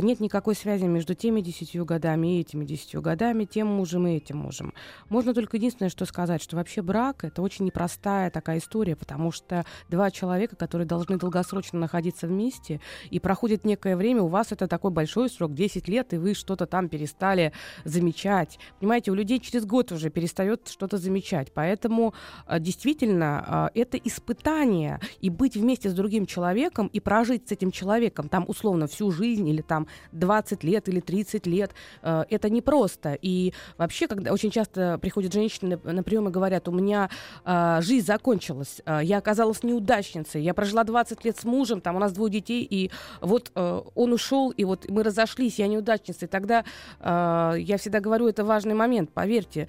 [0.02, 4.38] нет никакой связи между теми десятью годами и этими десятью годами, тем мужем и этим
[4.38, 4.74] мужем.
[5.10, 9.66] Можно только единственное, что сказать, что вообще брак— это очень непростая такая история, потому что
[9.90, 14.92] два человека, которые должны долгосрочно находиться вместе, и проходит некое время, у вас это такой
[14.92, 17.54] большой срок, 10 лет, и вы что-то там перестали
[17.86, 18.60] замечать.
[18.80, 21.52] Понимаете, у людей через год уже перестает что-то замечать.
[21.54, 22.14] Поэтому
[22.46, 27.72] а, действительно а, это испытание, и быть вместе с другим человеком, и прожить с этим
[27.72, 31.72] человеком там условно всю жизнь или там 20 лет или 30 лет.
[32.02, 33.18] Э, это непросто.
[33.22, 37.10] И вообще, когда очень часто приходят женщины на, прием и говорят, у меня
[37.46, 42.00] э, жизнь закончилась, э, я оказалась неудачницей, я прожила 20 лет с мужем, там у
[42.00, 46.26] нас двое детей, и вот он ушел, и вот мы разошлись, я неудачница.
[46.26, 46.66] И тогда
[47.02, 49.68] я всегда говорю, это важный момент, поверьте.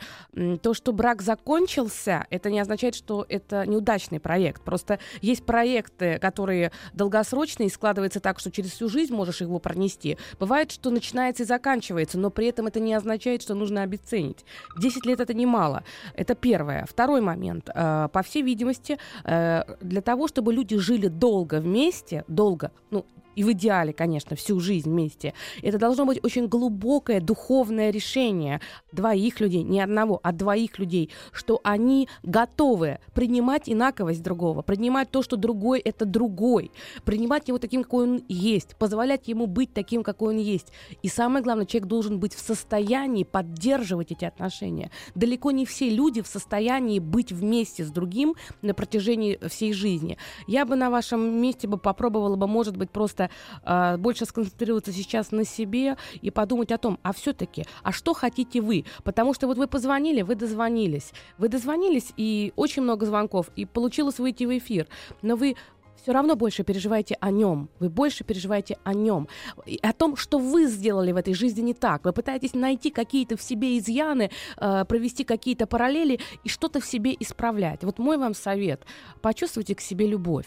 [0.63, 4.63] То, что брак закончился, это не означает, что это неудачный проект.
[4.63, 9.92] Просто есть проекты, которые долгосрочные, и складывается так, что через всю жизнь можешь его пронести
[9.93, 10.17] нести.
[10.41, 14.45] Бывает, что начинается и заканчивается, но при этом это не означает, что нужно обесценить.
[14.79, 15.83] 10 лет это немало.
[16.15, 16.87] Это первое.
[16.89, 17.69] Второй момент.
[17.75, 23.05] Э, по всей видимости, э, для того, чтобы люди жили долго вместе, долго, ну,
[23.37, 25.35] и в идеале, конечно, всю жизнь вместе.
[25.63, 28.61] Это должно быть очень глубокое духовное решение
[28.93, 35.23] двоих людей, не одного, а двоих людей, что они готовы принимать инаковость другого, принимать то,
[35.23, 36.71] что другой— это другой,
[37.05, 40.69] принимать его таким, какой он есть, позволять ему быть таким, какой он есть.
[41.03, 44.91] И самое главное, человек должен быть в состоянии поддерживать эти отношения.
[45.15, 50.19] Далеко не все люди в состоянии быть вместе с другим на протяжении всей жизни.
[50.47, 53.31] Я бы на вашем месте бы попробовала бы, может быть, просто просто
[53.65, 58.61] э, больше сконцентрироваться сейчас на себе и подумать о том, а все-таки, а что хотите
[58.61, 58.85] вы?
[59.05, 61.13] Потому что вот вы позвонили, вы дозвонились.
[61.39, 64.87] Вы дозвонились, и очень много звонков, и получилось выйти в эфир.
[65.23, 65.57] Но вы
[66.03, 67.69] все равно больше переживаете о нем.
[67.79, 69.29] Вы больше переживаете о нем.
[69.67, 72.05] И о том, что вы сделали в этой жизни не так.
[72.05, 77.17] Вы пытаетесь найти какие-то в себе изъяны, э, провести какие-то параллели и что-то в себе
[77.21, 77.85] исправлять.
[77.85, 78.85] Вот мой вам совет.
[79.21, 80.47] Почувствуйте к себе любовь.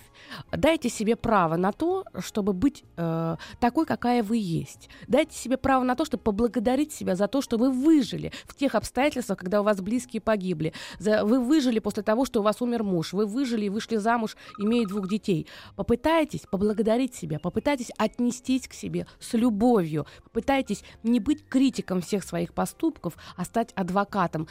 [0.52, 4.89] Дайте себе право на то, чтобы быть э, такой, какая вы есть.
[5.08, 8.76] Дайте себе право на то, чтобы поблагодарить себя за то, что вы выжили в тех
[8.76, 10.74] обстоятельствах, когда у вас близкие погибли.
[11.00, 13.13] За, вы выжили после того, что у вас умер муж.
[13.13, 15.44] Вы выжили и вышли замуж, имея двух детей.
[15.75, 22.53] Попытайтесь поблагодарить себя, попытайтесь отнестись к себе с любовью, попытайтесь не быть критиком всех своих
[22.53, 24.47] поступков, а стать адвокатом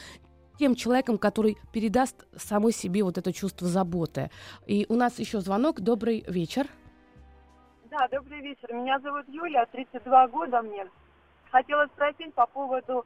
[0.57, 4.29] тем человеком, который передаст самой себе вот это чувство заботы.
[4.65, 5.81] И у нас еще звонок.
[5.81, 6.67] Добрый вечер.
[7.91, 8.73] Да, добрый вечер.
[8.73, 10.87] Меня зовут Юля, 32 года мне.
[11.51, 13.05] Хотела спросить по поводу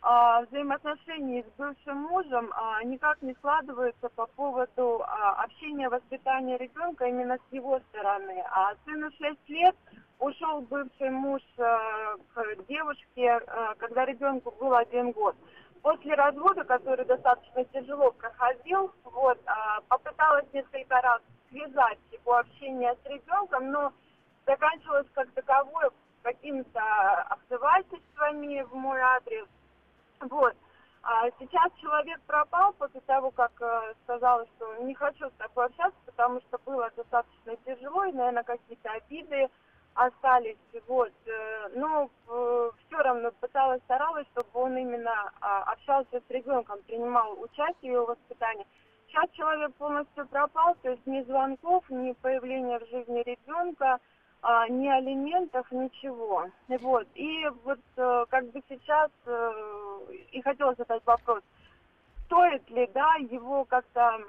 [0.00, 7.06] а, взаимоотношений с бывшим мужем а, никак не складываются по поводу а, общения, воспитания ребенка
[7.06, 8.44] именно с его стороны.
[8.50, 9.74] А сыну 6 лет
[10.20, 15.34] ушел бывший муж а, к девушке, а, когда ребенку был один год.
[15.82, 23.06] После развода, который достаточно тяжело проходил, вот, а, попыталась несколько раз связать его общение с
[23.08, 23.92] ребенком, но
[24.46, 25.90] заканчивалось как таковое
[26.22, 26.80] какими-то
[27.30, 29.46] обзывательствами в мой адрес,
[30.20, 30.54] вот.
[31.02, 35.98] А сейчас человек пропал после того, как э, сказала, что не хочу с тобой общаться,
[36.06, 39.48] потому что было достаточно тяжело, и, наверное, какие-то обиды
[39.94, 40.58] остались.
[40.86, 41.12] Вот.
[41.26, 47.40] Э, но э, все равно пыталась, старалась, чтобы он именно э, общался с ребенком, принимал
[47.40, 48.66] участие в его воспитании.
[49.06, 53.98] Сейчас человек полностью пропал, то есть ни звонков, ни появления в жизни ребенка–
[54.42, 56.46] а, ни алиментов, ничего.
[56.68, 57.08] Вот.
[57.14, 59.52] И вот э, как бы сейчас э,
[60.32, 61.42] и хотела задать вопрос,
[62.26, 64.20] стоит ли, да, его как-то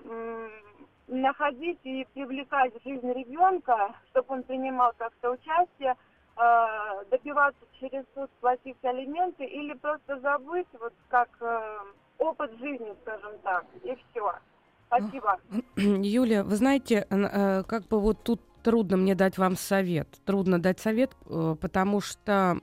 [1.09, 5.95] находить и привлекать в жизнь ребенка, чтобы он принимал как-то участие,
[6.37, 11.77] э, добиваться через суд платить алименты или просто забыть, вот как э,
[12.17, 14.33] опыт жизни, скажем так, и все.
[14.87, 15.39] Спасибо.
[15.75, 20.07] Юлия, вы знаете, э, как бы вот тут трудно мне дать вам совет.
[20.25, 22.59] Трудно дать совет, э, потому что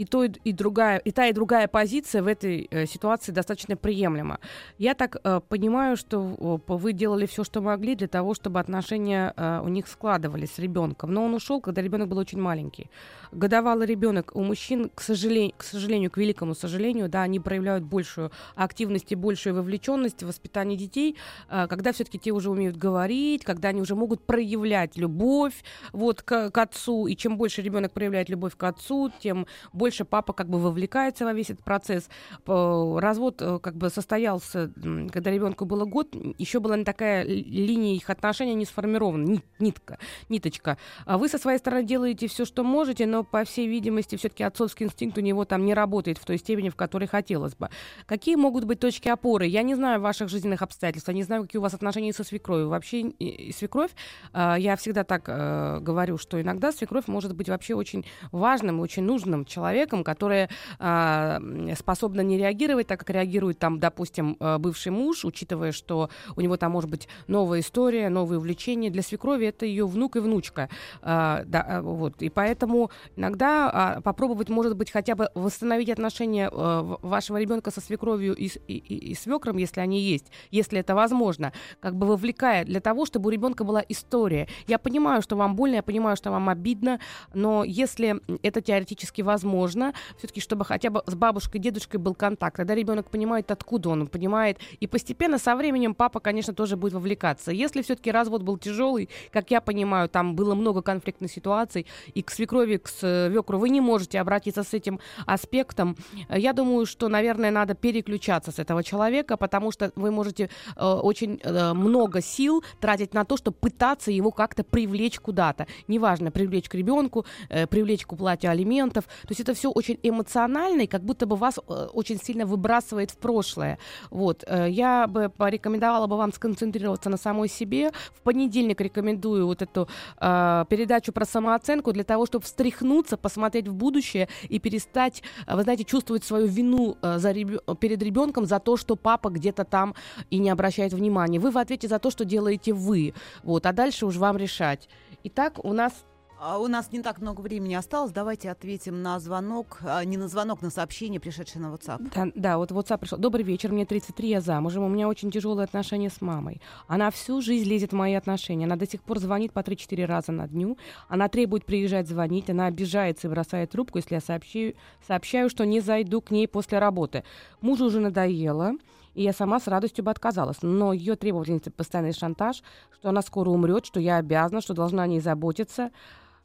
[0.00, 4.38] и, то, и, другая, и та, и другая позиция в этой э, ситуации достаточно приемлема.
[4.78, 9.34] Я так э, понимаю, что э, вы делали все, что могли для того, чтобы отношения
[9.36, 11.12] э, у них складывались с ребенком.
[11.12, 12.88] Но он ушел, когда ребенок был очень маленький.
[13.30, 18.32] Годовалый ребенок у мужчин, к сожалению, к сожалению, к великому сожалению, да, они проявляют большую
[18.54, 21.16] активность и большую вовлеченность в воспитании детей,
[21.50, 26.50] э, когда все-таки те уже умеют говорить, когда они уже могут проявлять любовь вот, к,
[26.50, 27.06] к отцу.
[27.06, 31.24] И чем больше ребенок проявляет любовь к отцу, тем больше больше папа как бы вовлекается
[31.24, 32.08] во весь этот процесс.
[32.46, 34.70] Развод э, как бы состоялся,
[35.12, 39.98] когда ребенку было год, еще была не такая линия их отношений не сформирована, нитка,
[40.28, 40.78] ниточка.
[41.06, 44.86] А вы со своей стороны делаете все, что можете, но, по всей видимости, все-таки отцовский
[44.86, 47.68] инстинкт у него там не работает в той степени, в которой хотелось бы.
[48.06, 49.46] Какие могут быть точки опоры?
[49.46, 52.68] Я не знаю ваших жизненных обстоятельств, я не знаю, какие у вас отношения со свекровью.
[52.68, 53.12] Вообще,
[53.56, 53.90] свекровь,
[54.32, 59.02] а, я всегда так э, говорю, что иногда свекровь может быть вообще очень важным, очень
[59.02, 64.92] нужным человеком, человеком, которая э, способна не реагировать так, как реагирует там, допустим, э, бывший
[64.92, 68.90] муж, учитывая, что у него там может быть новая история, новые увлечения.
[68.90, 70.68] Для свекрови это ее внук и внучка.
[71.02, 72.22] Э, да, э, вот.
[72.22, 78.34] И поэтому иногда попробовать, может быть, хотя бы восстановить отношения э, вашего ребенка со свекровью
[78.34, 83.06] и, и, и свекром, если они есть, если это возможно, как бы вовлекая для того,
[83.06, 84.46] чтобы у ребенка была история.
[84.66, 87.00] Я понимаю, что вам больно, я понимаю, что вам обидно,
[87.34, 92.56] но если это теоретически возможно, нужно все-таки, чтобы хотя бы с бабушкой, дедушкой был контакт.
[92.56, 94.58] Тогда ребенок понимает, откуда он, он понимает.
[94.80, 97.52] И постепенно со временем папа, конечно, тоже будет вовлекаться.
[97.52, 102.30] Если все-таки развод был тяжелый, как я понимаю, там было много конфликтных ситуаций, и к
[102.30, 105.96] свекрови, к свекру вы не можете обратиться с этим аспектом,
[106.28, 111.40] я думаю, что, наверное, надо переключаться с этого человека, потому что вы можете э, очень
[111.42, 115.66] э, много сил тратить на то, чтобы пытаться его как-то привлечь куда-то.
[115.88, 119.04] Неважно, привлечь к ребенку, э, привлечь к уплате алиментов.
[119.04, 123.10] То есть это все очень эмоционально, и как будто бы вас э, очень сильно выбрасывает
[123.10, 123.78] в прошлое.
[124.10, 124.44] Вот.
[124.46, 127.90] Э, я бы порекомендовала бы вам сконцентрироваться на самой себе.
[128.14, 129.88] В понедельник рекомендую вот эту
[130.20, 135.62] э, передачу про самооценку для того, чтобы встряхнуться, посмотреть в будущее и перестать, э, вы
[135.62, 137.60] знаете, чувствовать свою вину за реб...
[137.80, 139.94] перед ребенком за то, что папа где-то там
[140.30, 141.38] и не обращает внимания.
[141.38, 143.14] Вы в ответе за то, что делаете вы.
[143.42, 143.66] Вот.
[143.66, 144.88] А дальше уж вам решать.
[145.22, 145.92] Итак, у нас
[146.40, 148.12] у нас не так много времени осталось.
[148.12, 152.10] Давайте ответим на звонок, а, не на звонок, на сообщение, пришедшее на WhatsApp.
[152.14, 153.18] Да, да, вот WhatsApp пришел.
[153.18, 156.62] Добрый вечер, мне 33, я замужем, у меня очень тяжелые отношения с мамой.
[156.86, 158.64] Она всю жизнь лезет в мои отношения.
[158.64, 160.78] Она до сих пор звонит по 3-4 раза на дню.
[161.08, 162.48] Она требует приезжать звонить.
[162.48, 164.74] Она обижается и бросает трубку, если я сообщаю,
[165.06, 167.22] сообщаю, что не зайду к ней после работы.
[167.60, 168.72] Мужу уже надоело
[169.14, 170.58] и я сама с радостью бы отказалась.
[170.62, 172.62] Но ее требовательница постоянный шантаж,
[172.94, 175.90] что она скоро умрет, что я обязана, что должна о ней заботиться.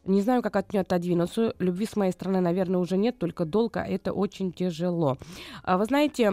[0.05, 1.55] Не знаю, как от нее отодвинуться.
[1.59, 3.81] Любви с моей стороны, наверное, уже нет, только долго.
[3.81, 5.17] Это очень тяжело.
[5.63, 6.31] А вы знаете,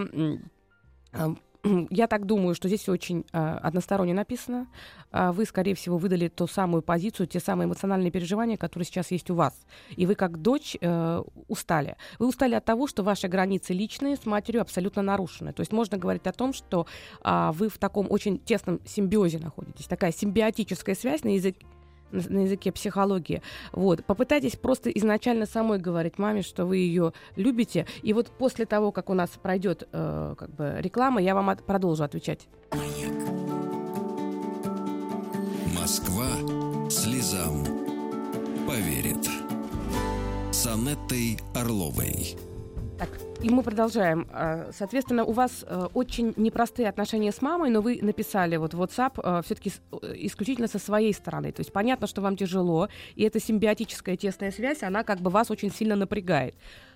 [1.12, 1.35] а,
[1.90, 4.66] я так думаю, что здесь очень э, односторонне написано.
[5.12, 9.35] Вы, скорее всего, выдали ту самую позицию, те самые эмоциональные переживания, которые сейчас есть у
[9.35, 9.54] вас.
[9.94, 11.96] И вы, как дочь, э, устали.
[12.18, 15.52] Вы устали от того, что ваши границы личные с матерью абсолютно нарушены.
[15.52, 16.87] То есть можно говорить о том, что
[17.22, 19.87] э, вы в таком очень тесном симбиозе находитесь.
[19.87, 21.64] Такая симбиотическая связь на языке
[22.12, 23.42] на языке психологии.
[23.72, 24.05] Вот.
[24.05, 27.87] Попытайтесь просто изначально самой говорить маме, что вы ее любите.
[28.03, 31.64] И вот после того, как у нас пройдет э, как бы реклама, я вам от,
[31.64, 32.46] продолжу отвечать.
[35.79, 36.29] Москва
[36.88, 37.64] слезам
[38.66, 39.29] поверит.
[40.53, 42.37] С Анеттой Орловой.
[43.03, 44.29] Так, и мы продолжаем.
[44.31, 49.21] А, соответственно, у вас э, очень непростые отношения с мамой, но вы написали вот WhatsApp
[49.21, 51.51] э, все-таки э, исключительно со своей стороны.
[51.51, 55.51] То есть понятно, что вам тяжело, и эта симбиотическая тесная связь, она как бы вас
[55.51, 56.55] очень сильно напрягает.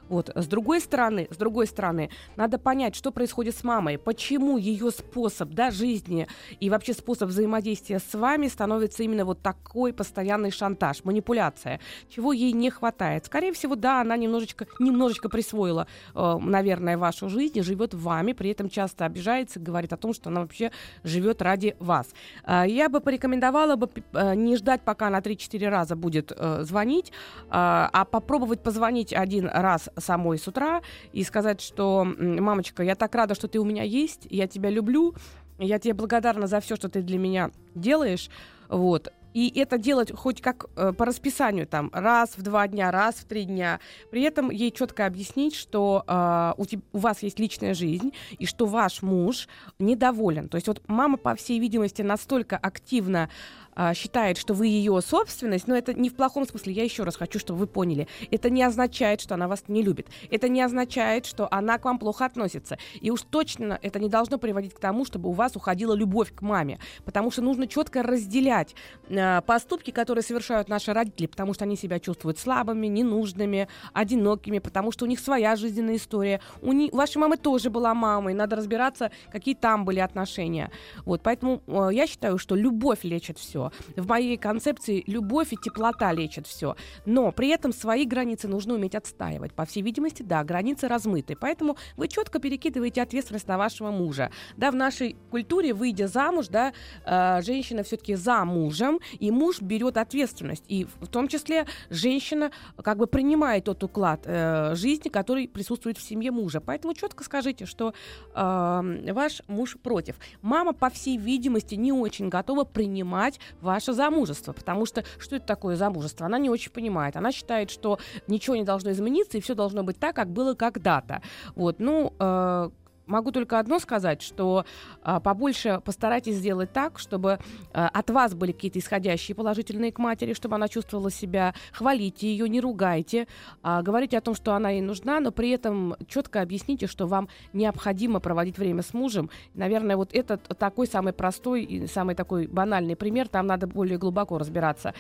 [0.09, 0.31] Вот.
[0.35, 5.51] С другой стороны, с другой стороны, надо понять, что происходит с мамой, почему ее способ
[5.51, 6.29] да, жизни
[6.61, 12.53] и вообще способ взаимодействия с вами становится именно вот такой постоянный шантаж, манипуляция, чего ей
[12.53, 13.27] не хватает.
[13.27, 18.51] Скорее всего, да, она немножечко, немножечко присвоила, э, наверное, вашу жизнь и живет вами, при
[18.51, 20.71] этом часто обижается, говорит о том, что она вообще
[21.03, 22.09] живет ради вас.
[22.45, 27.11] Э, я бы порекомендовала бы э, не ждать, пока она 3-4 раза будет э, звонить,
[27.11, 27.13] э,
[27.51, 30.83] а попробовать позвонить один раз самой с утра
[31.13, 35.15] и сказать, что «мамочка, я так рада, что ты у меня есть, я тебя люблю,
[35.59, 38.29] Я тебе благодарна за все, что ты для меня делаешь.
[38.69, 39.11] Вот.
[39.33, 43.25] И это делать хоть как э, по расписанию, там, раз в два дня, раз в
[43.27, 43.81] три дня.
[44.11, 48.47] При этом ей четко объяснить, что э, у, теб, у вас есть личная жизнь, и
[48.47, 49.47] что ваш муж
[49.79, 50.49] недоволен.
[50.49, 53.29] То есть вот мама, по всей видимости, настолько активно
[53.77, 56.73] а, считает, что вы ее собственность, но это не в плохом смысле.
[56.73, 58.09] Я еще раз хочу, чтобы вы поняли.
[58.31, 60.09] Это не означает, что она вас не любит.
[60.31, 62.79] Это не означает, что она к вам плохо относится.
[63.03, 66.41] И уж точно это не должно приводить к тому, чтобы у вас уходила любовь к
[66.41, 66.79] маме.
[67.05, 68.75] Потому что нужно четко разделять
[69.11, 74.91] э, поступки, которые совершают наши родители, потому что они себя чувствуют слабыми, ненужными, одинокими, потому
[74.91, 76.41] что у них своя жизненная история.
[76.63, 80.71] У, не, у вашей мамы тоже была мама, и надо разбираться, какие там были отношения.
[81.05, 83.66] Вот, поэтому э, я считаю, что любовь лечит все.
[83.97, 86.77] В моей концепции любовь и теплота лечат все.
[87.05, 89.53] Но при этом свои границы нужно уметь отстаивать.
[89.53, 91.37] По всей видимости, да, границы размыты.
[91.37, 94.31] Поэтому вы четко перекидываете ответственность на вашего мужа.
[94.57, 96.73] Да, в нашей культуре, выйдя замуж, да,
[97.05, 100.65] э, женщина все-таки за мужем, и муж берет ответственность.
[100.69, 102.51] И в том числе женщина
[102.83, 106.61] как бы принимает тот уклад э, жизни, который присутствует в семье мужа.
[106.61, 107.95] Поэтому четко скажите, что
[108.35, 110.17] э, ваш муж против.
[110.43, 114.53] Мама, по всей видимости, не очень готова принимать ваше замужество.
[114.53, 116.27] Потому что что это такое замужество?
[116.27, 117.17] Она не очень понимает.
[117.17, 121.23] Она считает, что ничего не должно измениться, и все должно быть так, как было когда-то.
[121.55, 122.71] Вот, ну, э,
[123.07, 124.65] могу только одно сказать, что
[125.03, 127.39] а, побольше постарайтесь сделать так, чтобы
[127.73, 132.49] а, от вас были какие-то исходящие положительные к матери, чтобы она чувствовала себя, хвалите ее,
[132.49, 133.27] не ругайте,
[133.63, 137.29] а, говорите о том, что она ей нужна, но при этом четко объясните, что вам
[137.53, 139.31] необходимо проводить время с мужем.
[139.55, 144.39] Наверное, вот этот такой самый простой и самый такой банальный пример, там надо более глубоко
[144.39, 144.95] разбираться.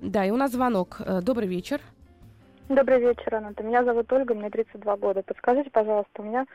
[0.00, 1.00] Да, и у нас звонок.
[1.00, 1.80] Э, добрый вечер.
[2.68, 3.52] Добрый вечер, Анна.
[3.62, 5.22] Меня зовут Ольга, мне 32 года.
[5.22, 6.46] Подскажите, пожалуйста, у меня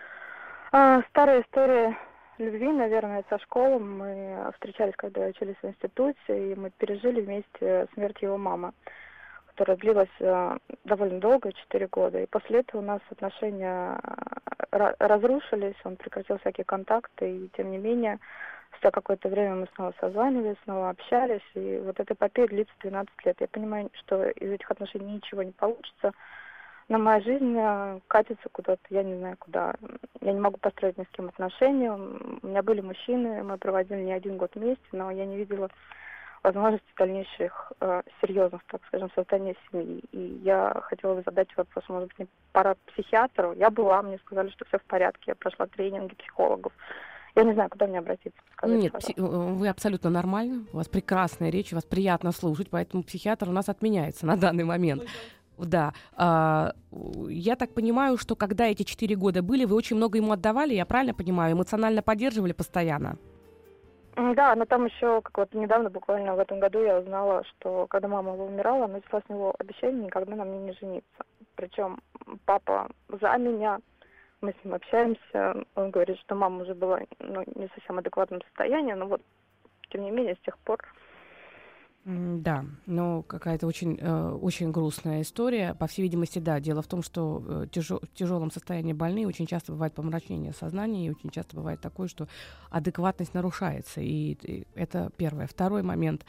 [0.77, 1.97] а, старая история
[2.37, 3.79] любви, наверное, со школы.
[3.79, 8.73] Мы встречались, когда учились в институте, и мы пережили вместе смерть его мамы,
[9.45, 12.21] которая длилась а, довольно долго, 4 года.
[12.21, 17.77] И после этого у нас отношения а, разрушились, он прекратил всякие контакты, и тем не
[17.77, 18.19] менее,
[18.71, 23.37] спустя какое-то время мы снова созванивались, снова общались, и вот эта эпопея длится 12 лет.
[23.39, 26.11] Я понимаю, что из этих отношений ничего не получится,
[26.87, 29.73] но моя жизнь э, катится куда-то, я не знаю куда.
[30.21, 31.91] Я не могу построить ни с кем отношения.
[31.91, 35.69] У меня были мужчины, мы проводили не один год вместе, но я не видела
[36.43, 40.03] возможности дальнейших э, серьезных, так скажем, создания семьи.
[40.11, 43.53] И я хотела бы задать вопрос, может быть, не пора психиатру.
[43.53, 46.71] Я была, мне сказали, что все в порядке, я прошла тренинги психологов.
[47.35, 48.39] Я не знаю, куда мне обратиться.
[48.53, 52.69] Скажите, Нет, пси- э, вы абсолютно нормально, у вас прекрасная речь, у вас приятно слушать,
[52.69, 55.01] поэтому психиатр у нас отменяется на данный момент.
[55.57, 55.93] Да.
[56.15, 56.73] А,
[57.29, 60.85] я так понимаю, что когда эти четыре года были, вы очень много ему отдавали, я
[60.85, 63.17] правильно понимаю, эмоционально поддерживали постоянно?
[64.15, 68.07] Да, но там еще, как вот недавно, буквально в этом году, я узнала, что когда
[68.07, 71.25] мама умирала, она взяла с него обещание никогда на мне не жениться.
[71.55, 71.99] Причем
[72.45, 73.79] папа за меня,
[74.39, 78.93] мы с ним общаемся, он говорит, что мама уже была ну, не совсем адекватном состоянии,
[78.93, 79.21] но вот,
[79.89, 80.79] тем не менее, с тех пор
[82.05, 85.73] да, но какая-то очень, э, очень грустная история.
[85.73, 86.59] По всей видимости, да.
[86.59, 91.09] Дело в том, что э, в тяжелом состоянии больные очень часто бывает помрачнение сознания, и
[91.09, 92.27] очень часто бывает такое, что
[92.69, 94.01] адекватность нарушается.
[94.01, 95.47] И, это первое.
[95.47, 96.25] Второй момент.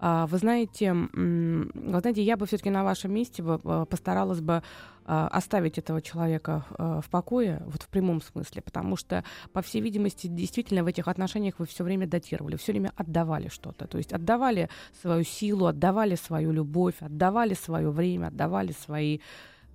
[0.00, 4.62] Вы знаете, вы знаете, я бы все-таки на вашем месте э, постаралась бы
[5.08, 9.22] а, оставить этого человека э, в покое, вот в прямом смысле, потому что,
[9.52, 13.86] по всей видимости, действительно в этих отношениях вы все время датировали, все время отдавали что-то,
[13.86, 14.68] то есть отдавали
[15.00, 19.20] свою силу, отдавали свою любовь, отдавали свое время, отдавали свои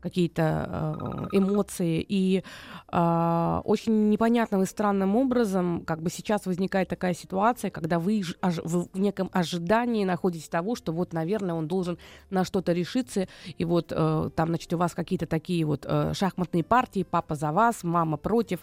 [0.01, 2.05] какие-то э, эмоции.
[2.07, 2.43] И
[2.91, 8.99] э, очень непонятным и странным образом как бы сейчас возникает такая ситуация, когда вы в
[8.99, 11.97] неком ожидании находитесь того, что вот, наверное, он должен
[12.29, 13.27] на что-то решиться,
[13.57, 17.51] и вот э, там, значит, у вас какие-то такие вот э, шахматные партии, папа за
[17.51, 18.59] вас, мама против.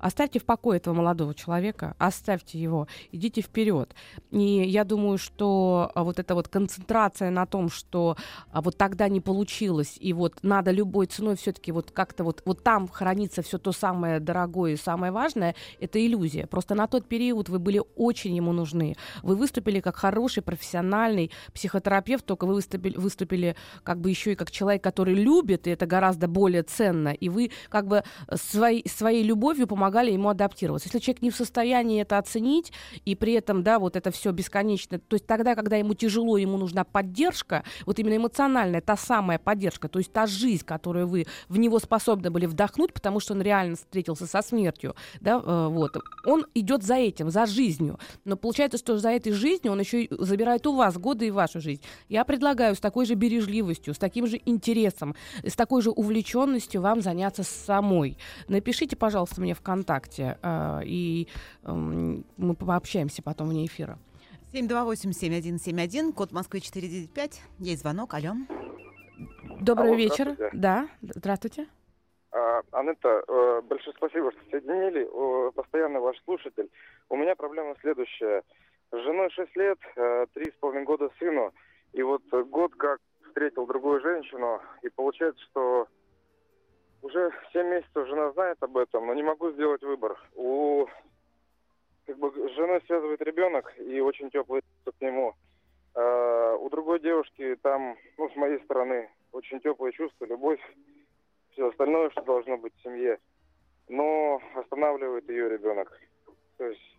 [0.00, 3.94] Оставьте в покое этого молодого человека, оставьте его, идите вперед.
[4.30, 8.16] И я думаю, что а, вот эта вот концентрация на том, что
[8.50, 12.64] а, вот тогда не получилось, и вот надо любой ценой все-таки вот как-то вот, вот
[12.64, 16.46] там хранится все то самое дорогое и самое важное, это иллюзия.
[16.46, 18.96] Просто на тот период вы были очень ему нужны.
[19.22, 24.50] Вы выступили как хороший профессиональный психотерапевт, только вы выступили, выступили как бы еще и как
[24.50, 27.10] человек, который любит, и это гораздо более ценно.
[27.10, 28.02] И вы как бы
[28.34, 30.88] своей, своей любовью помогли помогали ему адаптироваться.
[30.88, 32.72] Если человек не в состоянии это оценить,
[33.04, 36.58] и при этом, да, вот это все бесконечно, то есть тогда, когда ему тяжело, ему
[36.58, 41.58] нужна поддержка, вот именно эмоциональная, та самая поддержка, то есть та жизнь, которую вы в
[41.58, 46.46] него способны были вдохнуть, потому что он реально встретился со смертью, да, э, вот, он
[46.54, 47.98] идет за этим, за жизнью.
[48.24, 51.60] Но получается, что за этой жизнью он еще и забирает у вас годы и вашу
[51.60, 51.82] жизнь.
[52.08, 57.00] Я предлагаю с такой же бережливостью, с таким же интересом, с такой же увлеченностью вам
[57.00, 58.16] заняться самой.
[58.46, 61.28] Напишите, пожалуйста, мне ВКонтакте, э, и
[61.64, 63.98] э, мы пообщаемся потом вне эфира.
[64.52, 67.40] 728-7171, код Москвы 495.
[67.58, 68.14] Есть звонок.
[68.14, 68.34] Алло.
[69.60, 70.36] Добрый Алло, вечер.
[70.52, 71.66] Да, здравствуйте.
[72.32, 75.08] А, Анетта, э, большое спасибо, что соединили.
[75.52, 76.68] Постоянный ваш слушатель.
[77.08, 78.42] У меня проблема следующая.
[78.92, 81.52] С женой 6 лет, э, три с половиной года сыну.
[81.92, 84.60] И вот год как встретил другую женщину.
[84.82, 85.86] И получается, что
[87.02, 90.18] уже 7 месяцев жена знает об этом, но не могу сделать выбор.
[90.34, 90.86] У
[92.06, 95.34] как бы с женой связывает ребенок и очень теплый к нему.
[95.94, 100.60] А, у другой девушки там, ну, с моей стороны, очень теплые чувства, любовь,
[101.52, 103.18] все остальное, что должно быть в семье.
[103.88, 106.00] Но останавливает ее ребенок.
[106.58, 106.98] То есть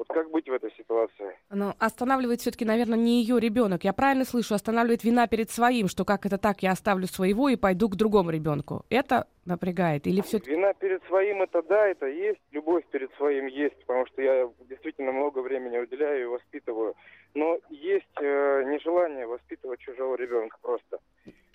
[0.00, 1.36] вот как быть в этой ситуации?
[1.50, 3.84] Ну, останавливает все-таки, наверное, не ее ребенок.
[3.84, 7.56] Я правильно слышу, останавливает вина перед своим, что как это так, я оставлю своего и
[7.56, 8.86] пойду к другому ребенку.
[8.88, 10.06] Это напрягает?
[10.06, 12.40] Или все Вина перед своим это да, это есть.
[12.50, 16.94] Любовь перед своим есть, потому что я действительно много времени уделяю и воспитываю.
[17.34, 20.98] Но есть э, нежелание воспитывать чужого ребенка просто.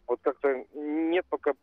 [0.07, 1.53] Вот как-то нет пока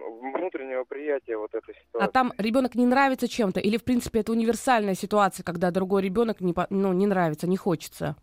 [0.00, 2.08] внутреннего приятия вот этой ситуации.
[2.08, 3.60] А там ребенок не нравится чем-то?
[3.60, 8.16] Или, в принципе, это универсальная ситуация, когда другой ребенок не, ну, не нравится, не хочется?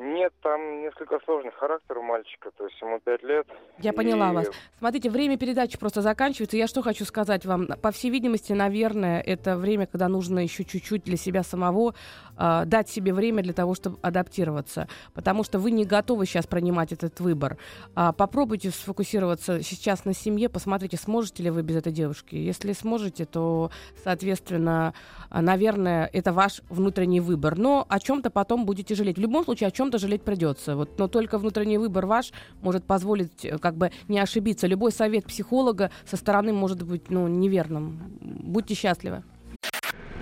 [0.00, 3.48] Нет, там несколько сложный характер у мальчика, то есть ему пять лет.
[3.78, 3.94] Я и...
[3.94, 4.48] поняла вас.
[4.78, 6.56] Смотрите, время передачи просто заканчивается.
[6.56, 7.66] Я что хочу сказать вам?
[7.66, 11.96] По всей видимости, наверное, это время, когда нужно еще чуть-чуть для себя самого
[12.38, 14.86] э, дать себе время для того, чтобы адаптироваться.
[15.14, 17.58] Потому что вы не готовы сейчас принимать этот выбор.
[17.96, 22.36] А попробуйте сфокусироваться сейчас на семье, посмотрите, сможете ли вы без этой девушки.
[22.36, 23.72] Если сможете, то,
[24.04, 24.94] соответственно,
[25.28, 27.58] наверное, это ваш внутренний выбор.
[27.58, 29.16] Но о чем-то потом будете жалеть.
[29.16, 30.76] В любом случае, о чем чем-то жалеть придется.
[30.76, 34.66] Вот, но только внутренний выбор ваш может позволить э, как бы не ошибиться.
[34.66, 37.98] Любой совет психолога со стороны может быть ну, неверным.
[38.20, 39.22] Будьте счастливы.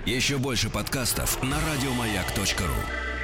[0.05, 3.16] Еще больше подкастов на радиомаяк.ру